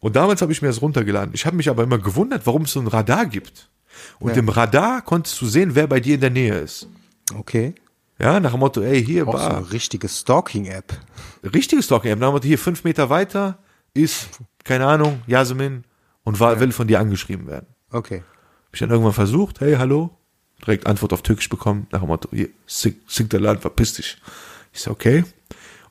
[0.00, 1.32] Und damals habe ich mir das runtergeladen.
[1.34, 3.70] Ich habe mich aber immer gewundert, warum es so ein Radar gibt.
[4.18, 4.38] Und Ja.
[4.38, 6.88] im Radar konntest du sehen, wer bei dir in der Nähe ist.
[7.36, 7.74] Okay.
[8.18, 10.92] Ja, nach dem Motto, ey, hier Auch so war eine richtige Stalking-App.
[11.44, 12.18] richtiges Stalking-App.
[12.18, 13.58] Nach dem Motto, hier fünf Meter weiter
[13.94, 14.28] ist,
[14.64, 15.84] keine Ahnung, Jasmin
[16.24, 17.66] und war, will von dir angeschrieben werden.
[17.90, 18.22] Okay.
[18.66, 20.10] Hab ich dann irgendwann versucht, hey, hallo,
[20.60, 24.16] direkt Antwort auf Türkisch bekommen, nach dem Motto, hier, sing der Land, verpiss dich.
[24.72, 25.24] Ich so, okay.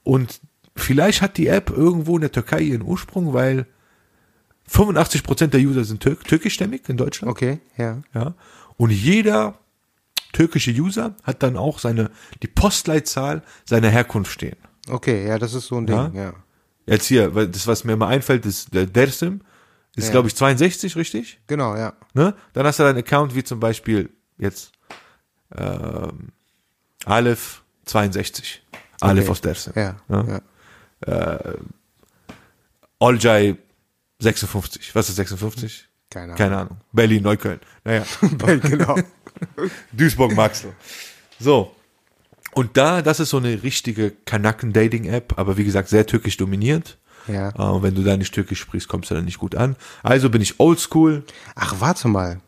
[0.04, 0.42] Und
[0.76, 3.68] vielleicht hat die App irgendwo in der Türkei ihren Ursprung, weil
[4.70, 7.30] 85% der User sind Tür türkischstämmig in Deutschland.
[7.32, 8.02] Okay, ja.
[8.14, 8.34] Ja.
[8.78, 9.60] Und jeder
[10.32, 12.10] türkische User hat dann auch seine,
[12.42, 14.56] die Postleitzahl seiner Herkunft stehen.
[14.90, 16.12] Okay, ja, das ist so ein Ding, Ja.
[16.14, 16.34] ja.
[16.88, 19.42] Jetzt hier, weil das, was mir immer einfällt, ist der Dersim,
[19.96, 20.12] ist, Ja.
[20.12, 21.40] glaube ich, 62, richtig?
[21.48, 21.94] Genau, ja.
[22.14, 22.34] Ne?
[22.54, 24.72] Dann hast du deinen Account wie zum Beispiel jetzt
[25.56, 26.30] ähm,
[27.06, 28.64] Aleph 62.
[29.02, 29.32] Aleph Okay.
[29.32, 29.74] aus Dersim.
[29.76, 30.42] Ja, Ja.
[31.08, 31.54] ja.
[33.00, 33.56] Olcay
[34.20, 34.94] 56.
[34.96, 35.88] Was ist 56?
[36.10, 36.38] Keine Ahnung.
[36.38, 36.78] Keine Ahnung.
[36.92, 37.60] Berlin, Neukölln.
[37.84, 38.06] Naja.
[38.62, 38.98] genau.
[39.92, 40.74] Duisburg, Maxel.
[41.40, 41.76] So.
[42.54, 46.98] Und da, das ist so eine richtige Kanaken-Dating-App, aber wie gesagt, sehr türkisch dominiert.
[47.28, 47.50] Ja.
[47.50, 49.76] Äh, und wenn du da nicht türkisch sprichst, kommst du da nicht gut an.
[50.04, 51.24] Also bin ich oldschool.
[51.56, 52.40] Ach, warte mal.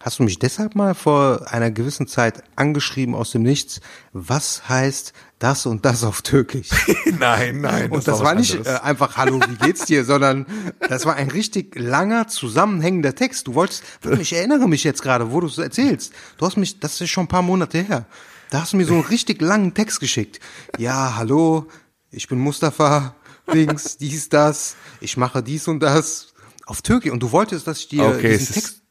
[0.00, 3.80] Hast du mich deshalb mal vor einer gewissen Zeit angeschrieben aus dem Nichts?
[4.12, 6.68] Was heißt das und das auf Türkisch?
[7.18, 7.90] nein, nein.
[7.90, 10.46] Und das war nicht äh, einfach Hallo, wie geht's dir, sondern
[10.88, 13.48] das war ein richtig langer, zusammenhängender Text.
[13.48, 13.82] Du wolltest,
[14.20, 16.12] ich erinnere mich jetzt gerade, wo du es erzählst.
[16.36, 18.06] Du hast mich, das ist schon ein paar Monate her.
[18.50, 20.38] Da hast du mir so einen richtig langen Text geschickt.
[20.78, 21.66] Ja, hallo,
[22.10, 23.16] ich bin Mustafa,
[23.52, 26.32] Dings, dies, das, ich mache dies und das.
[26.66, 27.10] Auf Türkisch.
[27.12, 28.82] Und du wolltest, dass ich dir Okay, diesen es ist- Text.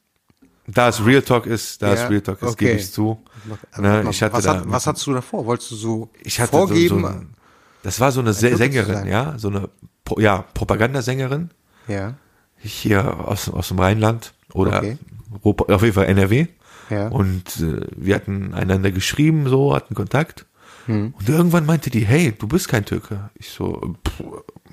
[0.66, 2.66] da es Real Talk ist, da Ja, es Real Talk ist, okay.
[2.66, 3.22] gebe ich zu.
[3.72, 5.46] Aber Ne, ich hatte was, da, hat, was hattest du davor?
[5.46, 7.00] Wolltest du so ich hatte vorgeben?
[7.02, 7.14] So, so
[7.84, 9.68] das war so eine Sängerin, ja, so eine
[10.18, 11.50] ja, Propagandasängerin
[11.86, 12.14] ja,
[12.58, 14.98] hier aus, aus dem Rheinland oder Okay.
[15.42, 16.46] Auf jeden Fall NRW.
[16.90, 17.08] Ja.
[17.08, 20.46] Und äh, wir hatten einander geschrieben, so, hatten Kontakt.
[20.88, 21.14] Hm.
[21.16, 23.30] Und irgendwann meinte die, hey, du bist kein Türke.
[23.34, 24.24] Ich so, pff,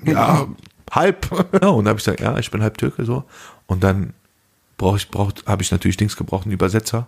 [0.04, 0.48] ja,
[0.90, 1.30] halb.
[1.60, 3.24] Ja, und dann habe ich gesagt, ja, ich bin halb Türke, so.
[3.66, 4.14] Und dann
[4.78, 7.06] brauch ich, brauch, habe ich natürlich Dings gebraucht, einen Übersetzer.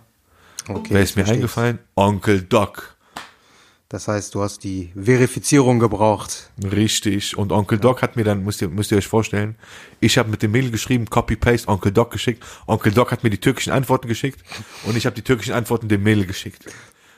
[0.67, 0.89] okay.
[0.91, 1.79] Wer ist mir verstehe eingefallen?
[1.95, 2.95] Onkel Doc.
[3.91, 6.51] Das heißt, du hast die Verifizierung gebraucht.
[6.63, 7.35] Richtig.
[7.35, 9.55] Und Onkel Doc hat mir dann, müsst ihr, müsst ihr euch vorstellen,
[9.99, 12.45] ich habe mit dem Mail geschrieben, Copy-Paste, Onkel Doc geschickt.
[12.67, 14.43] Onkel Doc hat mir die türkischen Antworten geschickt
[14.85, 16.65] und ich habe die türkischen Antworten dem Mail geschickt.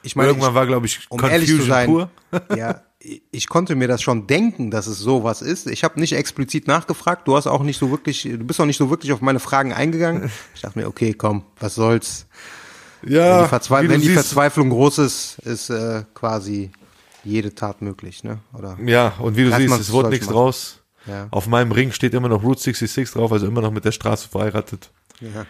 [0.03, 2.09] Ich meine, Irgendwann ich, war, glaube ich, um ehrlich Confusion zu sein, pur.
[2.57, 2.81] ja,
[3.31, 5.67] ich konnte mir das schon denken, dass es sowas ist.
[5.67, 7.27] Ich habe nicht explizit nachgefragt.
[7.27, 9.73] Du hast auch nicht so wirklich, du bist auch nicht so wirklich auf meine Fragen
[9.73, 10.31] eingegangen.
[10.55, 12.27] Ich dachte mir, okay, komm, was soll's.
[13.03, 14.09] Ja, Wenn die, Verzwe wie du wenn die.
[14.09, 16.71] Verzweiflung groß ist, ist äh, quasi
[17.23, 18.39] jede Tat möglich, ne?
[18.53, 18.77] Oder?
[18.85, 20.35] Ja, und wie du siehst, es wurde nichts machen.
[20.35, 20.77] draus.
[21.07, 21.27] Ja.
[21.31, 24.29] Auf meinem Ring steht immer noch Route 66 drauf, also immer noch mit der Straße
[24.29, 24.91] verheiratet.
[25.19, 25.45] Ja.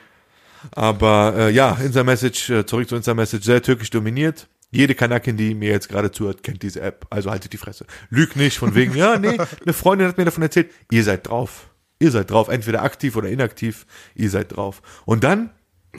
[0.71, 4.47] Aber äh, ja, Insta-Message, äh, zurück zu Insta-Message, sehr türkisch dominiert.
[4.71, 7.05] Jede Kanakin, die mir jetzt gerade zuhört, kennt diese App.
[7.09, 7.85] Also haltet die Fresse.
[8.09, 11.67] Lüg nicht von wegen, ja, nee, eine Freundin hat mir davon erzählt, ihr seid drauf.
[11.99, 13.85] Ihr seid drauf, entweder aktiv oder inaktiv,
[14.15, 14.81] ihr seid drauf.
[15.05, 15.51] Und dann,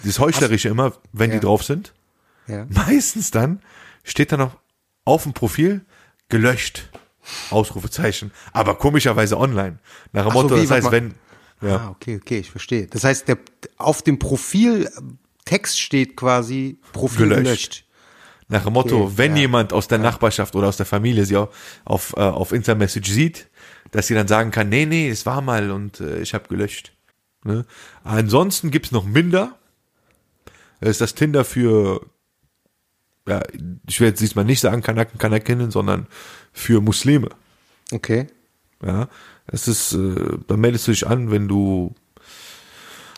[0.05, 1.37] das Heuchlerische immer, wenn Ja.
[1.37, 1.93] die drauf sind,
[2.49, 2.67] Ja.
[2.71, 3.61] meistens dann
[4.05, 4.57] steht da noch
[5.05, 5.83] auf dem Profil
[6.29, 6.89] gelöscht.
[7.51, 8.33] Ausrufezeichen.
[8.53, 9.79] Aber komischerweise online.
[10.13, 11.15] Nach dem Ach so, Motto, wie, das heißt, wenn,
[11.63, 12.87] ja, Ah, okay, okay, ich verstehe.
[12.87, 13.39] Das heißt, der,
[13.79, 14.91] auf dem Profil äh,
[15.45, 17.43] Text steht quasi Profil Gelöscht.
[17.45, 17.85] gelöscht.
[18.49, 19.43] Nach dem Motto, Okay, wenn ja.
[19.43, 21.49] jemand aus der Nachbarschaft oder aus der Familie sie auf,
[21.85, 23.49] auf, äh, auf Insta-Message sieht,
[23.93, 26.93] dass sie dann sagen kann, nee, nee, es war mal und äh, ich habe gelöscht.
[27.45, 27.65] Ne?
[28.05, 29.57] Ansonsten gibt's noch Minder.
[30.81, 32.05] Das ist das Tinder für,
[33.27, 33.41] ja,
[33.89, 36.07] ich will jetzt diesmal nicht sagen Kanaken, Kanakinnen, sondern
[36.53, 37.31] für Muslime.
[37.93, 38.27] Okay.
[38.85, 39.09] Ja,
[39.47, 41.95] es ist, äh, da meldest du dich an, wenn du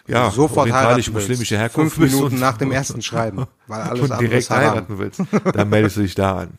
[0.06, 4.20] ja, sofort orientalisch muslimische Herkunft Fünf bist Minuten nach dem ersten Schreiben, weil alles und
[4.20, 5.22] direkt heiraten willst,
[5.52, 6.58] dann meldest du dich da an.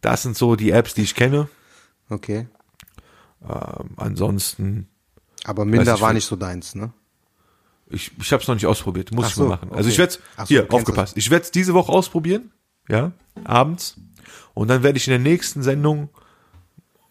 [0.00, 1.48] Das sind so die Apps, die ich kenne.
[2.08, 2.48] Okay.
[3.48, 4.88] Ähm, ansonsten,
[5.44, 6.92] Aber Minder war nicht so deins, ne?
[7.92, 9.70] ich, ich habe es noch nicht ausprobiert, muss Ach ich so, mal machen.
[9.70, 9.90] Also okay.
[9.90, 11.16] ich werde so, hier aufgepasst.
[11.16, 12.50] Ich werde es diese Woche ausprobieren,
[12.88, 13.12] ja,
[13.44, 13.96] abends,
[14.54, 16.08] und dann werde ich in der nächsten Sendung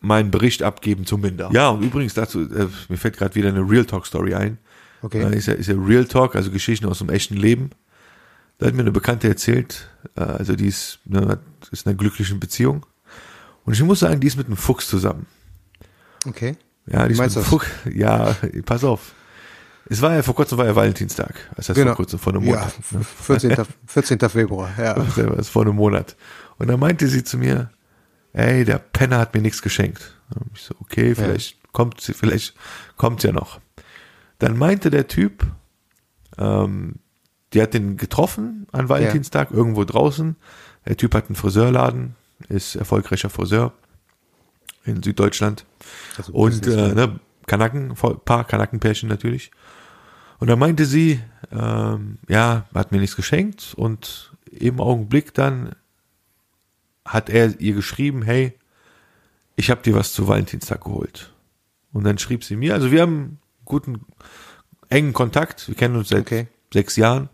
[0.02, 1.50] meinen Bericht abgeben zum Minder.
[1.54, 4.58] Ja, und übrigens dazu, äh, mir fällt gerade wieder eine Real Talk Story ein.
[5.02, 5.22] Okay.
[5.24, 7.70] Äh, ist, ja, ist ja Real Talk, also Geschichten aus dem echten Leben.
[8.58, 11.40] Da hat mir eine Bekannte erzählt, äh, also die ist, ne,
[11.72, 12.86] ist in einer glücklichen Beziehung.
[13.64, 15.28] Und ich muss sagen, die ist mit einem Fuchs zusammen.
[16.28, 16.56] Okay.
[16.88, 17.46] Ja, die Wie ist mit einem?
[17.46, 17.68] Fuchs.
[17.94, 18.36] Ja,
[18.66, 19.14] pass auf.
[19.90, 21.34] Es war ja vor kurzem war ja Valentinstag.
[21.56, 22.74] Das heißt vor kurzem, vor einem Ja, Monat.
[22.92, 23.04] ne?
[23.04, 23.56] 14.
[23.88, 24.20] 14.
[24.30, 24.94] Februar, ja.
[25.16, 26.16] Das ist vor einem Monat.
[26.58, 27.70] Und dann meinte sie zu mir,
[28.34, 30.18] ey, der Penner hat mir nichts geschenkt.
[30.34, 32.56] Und ich so, okay, vielleicht kommt sie, vielleicht
[32.98, 33.60] kommt ja noch.
[34.40, 35.46] Dann meinte der Typ,
[36.38, 36.96] ähm,
[37.54, 40.36] die hat den getroffen an Valentinstag, irgendwo draußen.
[40.88, 42.16] Der Typ hat einen Friseurladen,
[42.50, 43.74] ist erfolgreicher Friseur
[44.86, 45.66] in Süddeutschland.
[46.18, 49.52] Also Und äh, ne, Kanaken, voll- paar Kanackenpärchen natürlich.
[50.40, 51.20] Und dann meinte sie,
[51.52, 55.76] ähm, ja, hat mir nichts geschenkt und im Augenblick dann
[57.06, 58.54] hat er ihr geschrieben, hey,
[59.56, 61.34] ich habe dir was zu Valentinstag geholt.
[61.94, 64.02] Und dann schrieb sie mir, also wir haben guten,
[64.90, 66.48] engen Kontakt, wir kennen uns seit Okay.
[66.74, 67.30] sechs Jahren.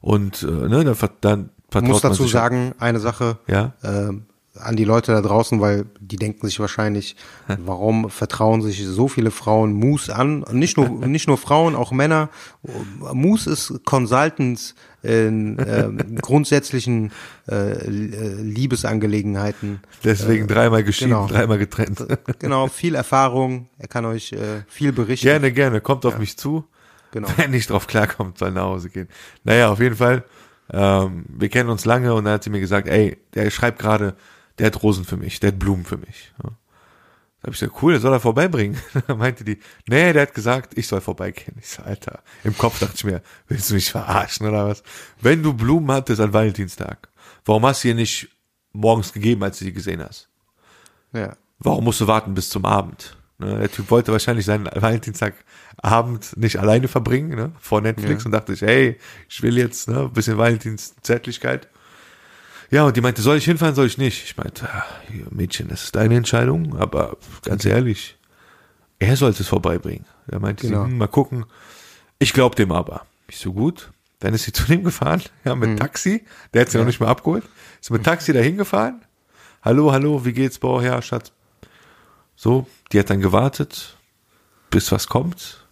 [0.00, 3.74] Und äh, ne, dann, dann Ich vertraut muss man dazu sich sagen, eine Sache Ja.
[3.82, 4.26] ähm,
[4.58, 7.16] an die Leute da draußen, weil die denken sich wahrscheinlich,
[7.64, 10.44] warum vertrauen sich so viele Frauen Moose an?
[10.52, 12.28] Nicht nur, nicht nur Frauen, auch Männer.
[13.12, 17.12] Moose ist Consultants in ähm, grundsätzlichen
[17.48, 19.80] äh, Liebesangelegenheiten.
[20.04, 21.26] Deswegen dreimal geschieden, genau.
[21.26, 22.06] dreimal getrennt.
[22.38, 23.68] Genau, viel Erfahrung.
[23.78, 25.26] Er kann euch äh, viel berichten.
[25.26, 25.80] Gerne, gerne.
[25.80, 26.64] Kommt auf mich zu.
[27.10, 27.28] Genau.
[27.36, 29.08] Wer nicht drauf klarkommt, soll nach Hause gehen.
[29.44, 30.24] Naja, auf jeden Fall.
[30.72, 34.14] Ähm, wir kennen uns lange und dann hat sie mir gesagt, ey, der schreibt gerade,
[34.58, 36.32] der hat Rosen für mich, der hat Blumen für mich.
[36.42, 36.50] Ja.
[37.40, 38.78] Da hab ich gesagt, cool, der soll er vorbeibringen.
[39.08, 41.56] Dann meinte die, nee, der hat gesagt, ich soll vorbeigehen.
[41.58, 44.84] Ich so, Alter, im Kopf dachte ich mir, willst du mich verarschen oder was?
[45.20, 47.08] Wenn du Blumen hattest an Valentinstag,
[47.44, 48.28] warum hast du ihr nicht
[48.72, 50.28] morgens gegeben, als du sie gesehen hast?
[51.12, 51.36] Ja.
[51.58, 53.16] warum musst du warten bis zum Abend?
[53.38, 58.26] Ne, der Typ wollte wahrscheinlich seinen Valentinstagabend nicht alleine verbringen, ne, vor Netflix Ja.
[58.26, 58.98] und dachte ich, hey,
[59.28, 61.68] ich will jetzt, ne, ein bisschen Valentinszärtlichkeit.
[62.72, 64.24] Ja, und die meinte, soll ich hinfahren, soll ich nicht?
[64.24, 64.84] Ich meinte, ah,
[65.30, 68.16] Mädchen, das ist deine Entscheidung, aber ganz ehrlich,
[68.98, 70.06] er sollte es vorbeibringen.
[70.26, 70.86] Da meinte Genau.
[70.86, 71.44] sie, hm, mal gucken.
[72.18, 73.04] Ich glaub dem aber.
[73.28, 73.92] Ich so gut.
[74.20, 76.24] Dann ist sie zu dem gefahren, ja, mit Taxi.
[76.54, 77.44] Der hat sie noch nicht mal abgeholt.
[77.78, 79.02] Ist mit Taxi dahin gefahren.
[79.60, 80.58] Hallo, hallo, wie geht's?
[80.58, 81.30] Boah, ja, Schatz.
[82.36, 83.98] So, die hat dann gewartet,
[84.70, 85.66] bis was kommt.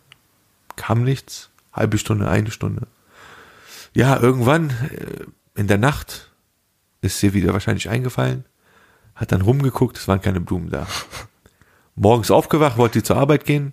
[0.77, 1.49] Kam nichts.
[1.73, 2.89] Halbe Stunde, eine Stunde.
[3.95, 6.30] Ja, irgendwann äh, in der Nacht
[7.01, 8.45] ist sie wieder wahrscheinlich eingefallen,
[9.15, 10.87] hat dann rumgeguckt, es waren keine Blumen da.
[11.95, 13.73] Morgens aufgewacht, wollte sie zur Arbeit gehen,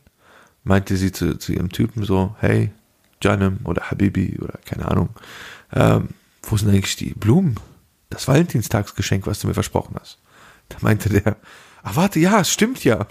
[0.63, 2.71] meinte sie zu, zu ihrem Typen so, hey,
[3.21, 5.09] Janem oder Habibi oder keine Ahnung,
[5.73, 6.09] ähm,
[6.43, 7.59] wo sind eigentlich die Blumen?
[8.09, 10.19] Das Valentinstagsgeschenk, was du mir versprochen hast.
[10.69, 11.37] Da meinte der,
[11.87, 13.05] ach warte, ja, es stimmt ja.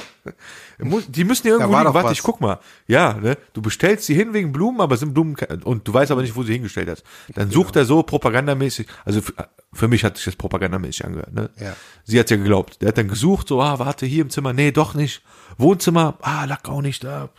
[1.08, 1.94] Die müssen ja irgendwo war liegen.
[1.94, 2.18] Warte, was.
[2.18, 2.60] ich guck mal.
[2.86, 3.38] Ja, ne?
[3.54, 6.36] Du bestellst sie hin wegen Blumen, aber es sind Blumen und du weißt aber nicht,
[6.36, 7.02] wo sie hingestellt hast.
[7.34, 9.32] Dann sucht er so propagandamäßig, also für,
[9.72, 11.50] für mich hat sich das propagandamäßig angehört, ne?
[11.58, 11.74] Ja.
[12.04, 12.82] Sie hat ja geglaubt.
[12.82, 15.22] Der hat dann gesucht, so, ah, warte, hier im Zimmer, nee, doch nicht.
[15.56, 17.30] Wohnzimmer, ah, lag auch nicht da.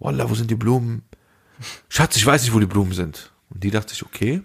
[0.00, 1.02] Wallah, wo sind die Blumen?
[1.88, 3.32] Schatz, ich weiß nicht, wo die Blumen sind.
[3.50, 4.42] Und die dachte ich, okay.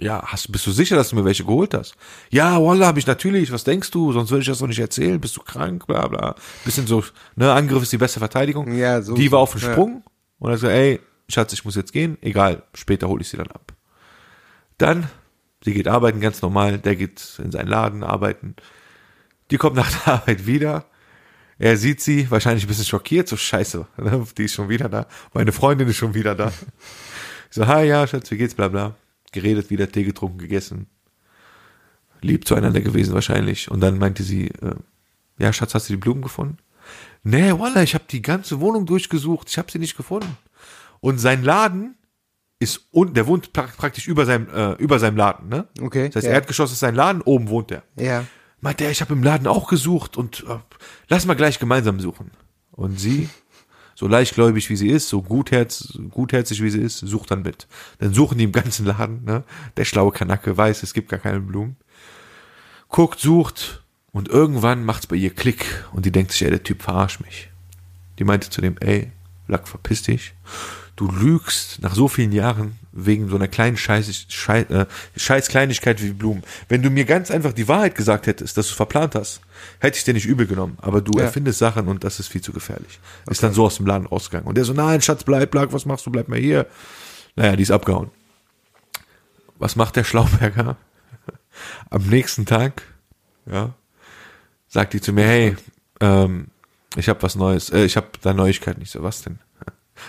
[0.00, 1.96] Ja, hast, bist du sicher, dass du mir welche geholt hast?
[2.30, 3.50] Ja, Wallah, habe ich natürlich.
[3.50, 4.12] Was denkst du?
[4.12, 5.20] Sonst würde ich das doch nicht erzählen.
[5.20, 5.86] Bist du krank?
[5.88, 6.36] Bla, bla.
[6.64, 7.02] Bisschen so,
[7.34, 8.72] ne, Angriff ist die beste Verteidigung.
[8.76, 9.72] Ja, so- Die war auf dem ja.
[9.72, 10.04] Sprung
[10.38, 12.16] und hat gesagt, ey, Schatz, ich muss jetzt gehen.
[12.20, 13.72] Egal, später hole ich sie dann ab.
[14.78, 15.08] Dann,
[15.64, 16.78] sie geht arbeiten, ganz normal.
[16.78, 18.54] Der geht in seinen Laden arbeiten.
[19.50, 20.84] Die kommt nach der Arbeit wieder.
[21.58, 23.84] Er sieht sie, wahrscheinlich ein bisschen schockiert, so scheiße,
[24.38, 25.08] die ist schon wieder da.
[25.34, 26.52] Meine Freundin ist schon wieder da.
[27.50, 28.94] Ich so, hi, ja, Schatz, wie geht's, bla, bla.
[29.32, 30.86] Geredet, wieder Tee getrunken, gegessen.
[32.20, 33.70] Lieb zueinander gewesen wahrscheinlich.
[33.70, 34.74] Und dann meinte sie, äh,
[35.38, 36.58] ja, Schatz, hast du die Blumen gefunden?
[37.22, 40.36] Nee, Wallah, ich habe die ganze Wohnung durchgesucht, ich habe sie nicht gefunden.
[41.00, 41.96] Und sein Laden
[42.58, 45.68] ist unten, der wohnt pra praktisch über seinem, äh, über seinem Laden, ne?
[45.80, 46.32] Okay, Das heißt, ja.
[46.32, 47.82] Erdgeschoss ist sein Laden, oben wohnt er.
[47.96, 48.24] Ja.
[48.60, 50.58] Meinte er, ich habe im Laden auch gesucht und äh,
[51.08, 52.32] lass mal gleich gemeinsam suchen.
[52.72, 53.28] Und sie,
[53.98, 57.66] so leichtgläubig wie sie ist, so gutherz, gutherzig wie sie ist, sucht dann mit.
[57.98, 59.42] Dann suchen die im ganzen Laden, ne?
[59.76, 61.74] Der schlaue Kanacke weiß, es gibt gar keine Blumen.
[62.88, 63.82] Guckt, sucht
[64.12, 67.50] und irgendwann macht's bei ihr Klick und die denkt sich, ey, der Typ verarscht mich.
[68.20, 69.10] Die meinte zu dem, ey,
[69.48, 70.34] Lack, verpiss dich.
[70.98, 74.86] Du lügst nach so vielen Jahren wegen so einer kleinen Scheiß, Scheiß, äh,
[75.16, 76.42] Scheiß Kleinigkeit wie Blumen.
[76.68, 79.40] Wenn du mir ganz einfach die Wahrheit gesagt hättest, dass du verplant hast,
[79.78, 80.76] hätte ich dir nicht übel genommen.
[80.80, 81.26] Aber du Ja.
[81.26, 82.98] erfindest Sachen und das ist viel zu gefährlich.
[83.30, 84.48] Ist dann so aus dem Laden rausgegangen.
[84.48, 86.66] Und der so, nein, Schatz, bleib, bleib, was machst du, bleib mal hier.
[87.36, 88.10] Naja, die ist abgehauen.
[89.56, 90.76] Was macht der Schlauberger?
[91.90, 92.82] Am nächsten Tag,
[93.46, 93.72] ja,
[94.66, 95.56] sagt die zu mir, hey,
[96.00, 96.48] ähm,
[96.96, 98.82] ich habe was Neues, äh, ich habe da Neuigkeiten.
[98.82, 99.38] Ich so, was denn?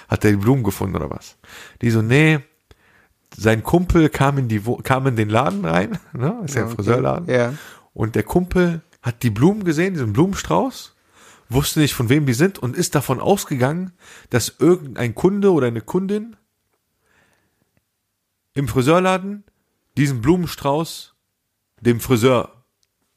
[0.08, 1.38] Hat er die Blumen gefunden oder was?
[1.82, 2.40] Die so, nee,
[3.36, 6.42] sein Kumpel kam in die kam in den Laden rein, ne?
[6.46, 6.76] Ist ja ein Okay.
[6.76, 7.30] Friseurladen.
[7.30, 7.54] Ja.
[7.94, 10.96] Und der Kumpel hat die Blumen gesehen, diesen Blumenstrauß,
[11.50, 13.92] wusste nicht, von wem die sind und ist davon ausgegangen,
[14.30, 16.36] dass irgendein Kunde oder eine Kundin
[18.54, 19.44] im Friseurladen
[19.98, 21.16] diesen Blumenstrauß
[21.82, 22.64] dem Friseur,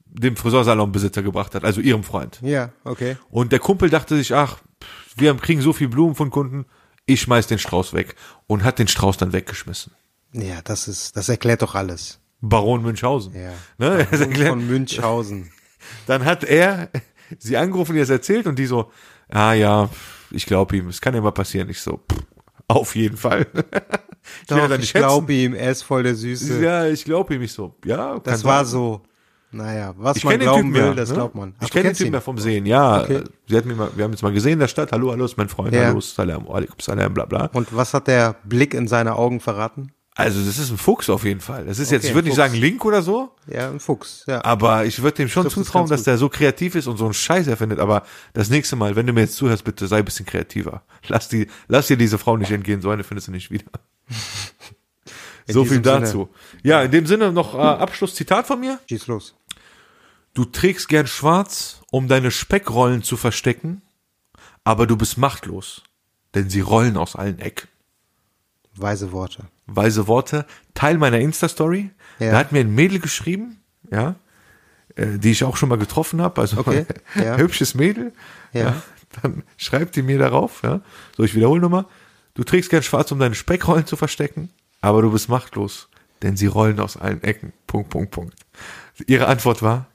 [0.05, 2.39] dem Friseursalonbesitzer gebracht hat, also ihrem Freund.
[2.43, 3.17] Ja, okay.
[3.31, 4.59] Und der Kumpel dachte sich, ach,
[5.17, 6.67] wir kriegen so viel Blumen von Kunden,
[7.07, 8.15] ich schmeiß den Strauß weg
[8.47, 9.93] und hat den Strauß dann weggeschmissen.
[10.33, 12.21] Ja, das ist, das erklärt doch alles.
[12.41, 13.35] Baron Münchhausen.
[13.35, 13.53] Ja.
[13.79, 13.99] Ne?
[14.11, 15.51] Erklärt, Von Münchhausen.
[16.07, 16.91] dann hat er
[17.39, 18.91] sie angerufen, ihr es erzählt und die so,
[19.29, 19.89] ah ja,
[20.31, 21.69] ich glaube ihm, es kann ja mal passieren.
[21.69, 22.23] Ich so, pff,
[22.69, 23.47] auf jeden Fall.
[24.43, 24.99] ich Doch, ich hetzen.
[24.99, 26.63] glaube ihm, er ist voll der Süße.
[26.63, 27.43] Ja, ich glaube ihm.
[27.43, 29.03] Ich so, ja, das war so,
[29.53, 30.95] naja, was Ich man glauben Typen will, ja.
[30.95, 31.15] das ne?
[31.15, 31.55] glaubt man.
[31.59, 33.03] Ach, Ich kenne den Typen ja vom Sehen, ja.
[33.03, 33.23] Okay.
[33.49, 34.93] Sie hat mir mal, wir haben jetzt mal gesehen in der Stadt.
[34.93, 35.75] Hallo, hallo, ist mein Freund.
[35.75, 35.87] Ja.
[35.87, 37.47] Hallo, Salam, alaikum salam, bla bla.
[37.53, 39.93] Und was hat der Blick in seine Augen verraten?
[40.15, 41.65] Also das ist ein Fuchs auf jeden Fall.
[41.65, 44.45] Das ist jetzt, Okay, ich würde nicht sagen Link oder so, Ja, ein Fuchs, ja.
[44.45, 47.15] aber ich würde dem schon es zutrauen, dass der so kreativ ist und so einen
[47.15, 47.79] Scheiß erfindet.
[47.79, 48.03] Aber
[48.35, 50.83] das nächste Mal, wenn du mir jetzt zuhörst, bitte sei ein bisschen kreativer.
[51.09, 52.83] Lass die, lass dir diese Frau nicht entgehen.
[52.83, 53.65] So eine findest du nicht wieder.
[55.47, 56.07] In so viel diesem Sinne.
[56.07, 56.29] dazu.
[56.63, 58.79] Ja, in dem Sinne noch äh, Abschlusszitat von mir.
[58.89, 59.35] Schieß los.
[60.35, 63.83] Du trägst gern schwarz, um deine Speckrollen zu verstecken,
[64.65, 65.83] aber du bist machtlos,
[66.35, 67.69] denn sie rollen aus allen Ecken.
[68.75, 69.45] Weise Worte.
[69.67, 71.91] Weise Worte, Teil meiner Insta-Story.
[72.19, 72.31] Ja.
[72.33, 74.15] Da hat mir ein Mädel geschrieben, ja,
[74.97, 77.37] äh, die ich auch schon mal getroffen habe, also Okay, ja.
[77.37, 78.13] hübsches Mädel.
[78.53, 78.83] Ja.
[79.21, 80.81] Dann schreibt die mir darauf, ja.
[81.17, 81.85] So, ich wiederhole nochmal.
[82.33, 84.49] Du trägst gern schwarz, um deine Speckrollen zu verstecken,
[84.83, 85.89] aber du bist machtlos,
[86.21, 87.55] denn sie rollen aus allen Ecken.
[87.67, 88.35] Punkt, Punkt, Punkt.
[89.07, 89.87] Ihre Antwort war,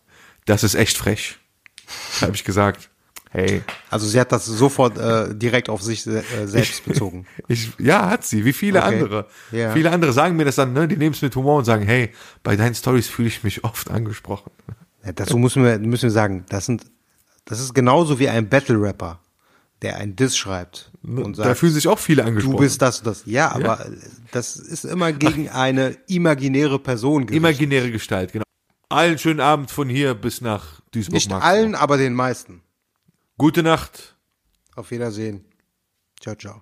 [0.46, 1.38] das ist echt frech.
[2.22, 2.90] Habe ich gesagt,
[3.30, 7.26] hey, Also sie hat das sofort äh, direkt auf sich äh, selbst bezogen.
[7.48, 8.96] ich, ja, hat sie, wie viele Okay.
[8.96, 9.28] andere.
[9.52, 9.72] Ja.
[9.74, 12.12] Viele andere sagen mir das dann, ne, die nehmen es mit Humor und sagen, hey,
[12.44, 14.52] bei deinen Stories fühle ich mich oft angesprochen.
[15.06, 16.86] Ja, dazu müssen wir, müssen wir sagen, das sind,
[17.46, 19.20] das ist genauso wie ein Battle-Rapper,
[19.82, 22.58] der ein Diss schreibt und da sagt, fühlen sich auch viele angesprochen.
[22.58, 23.24] du bist das und das.
[23.26, 23.92] Ja, aber äh,
[24.32, 27.38] das ist immer gegen eine imaginäre Person gerichtet.
[27.38, 28.44] Imaginäre Gestalt, genau.
[28.90, 31.14] Allen schönen Abend von hier bis nach Duisburg.
[31.14, 32.62] Nicht allen, aber den meisten.
[33.38, 34.16] Gute Nacht.
[34.76, 35.46] Auf Wiedersehen.
[36.20, 36.56] Ciao, ciao.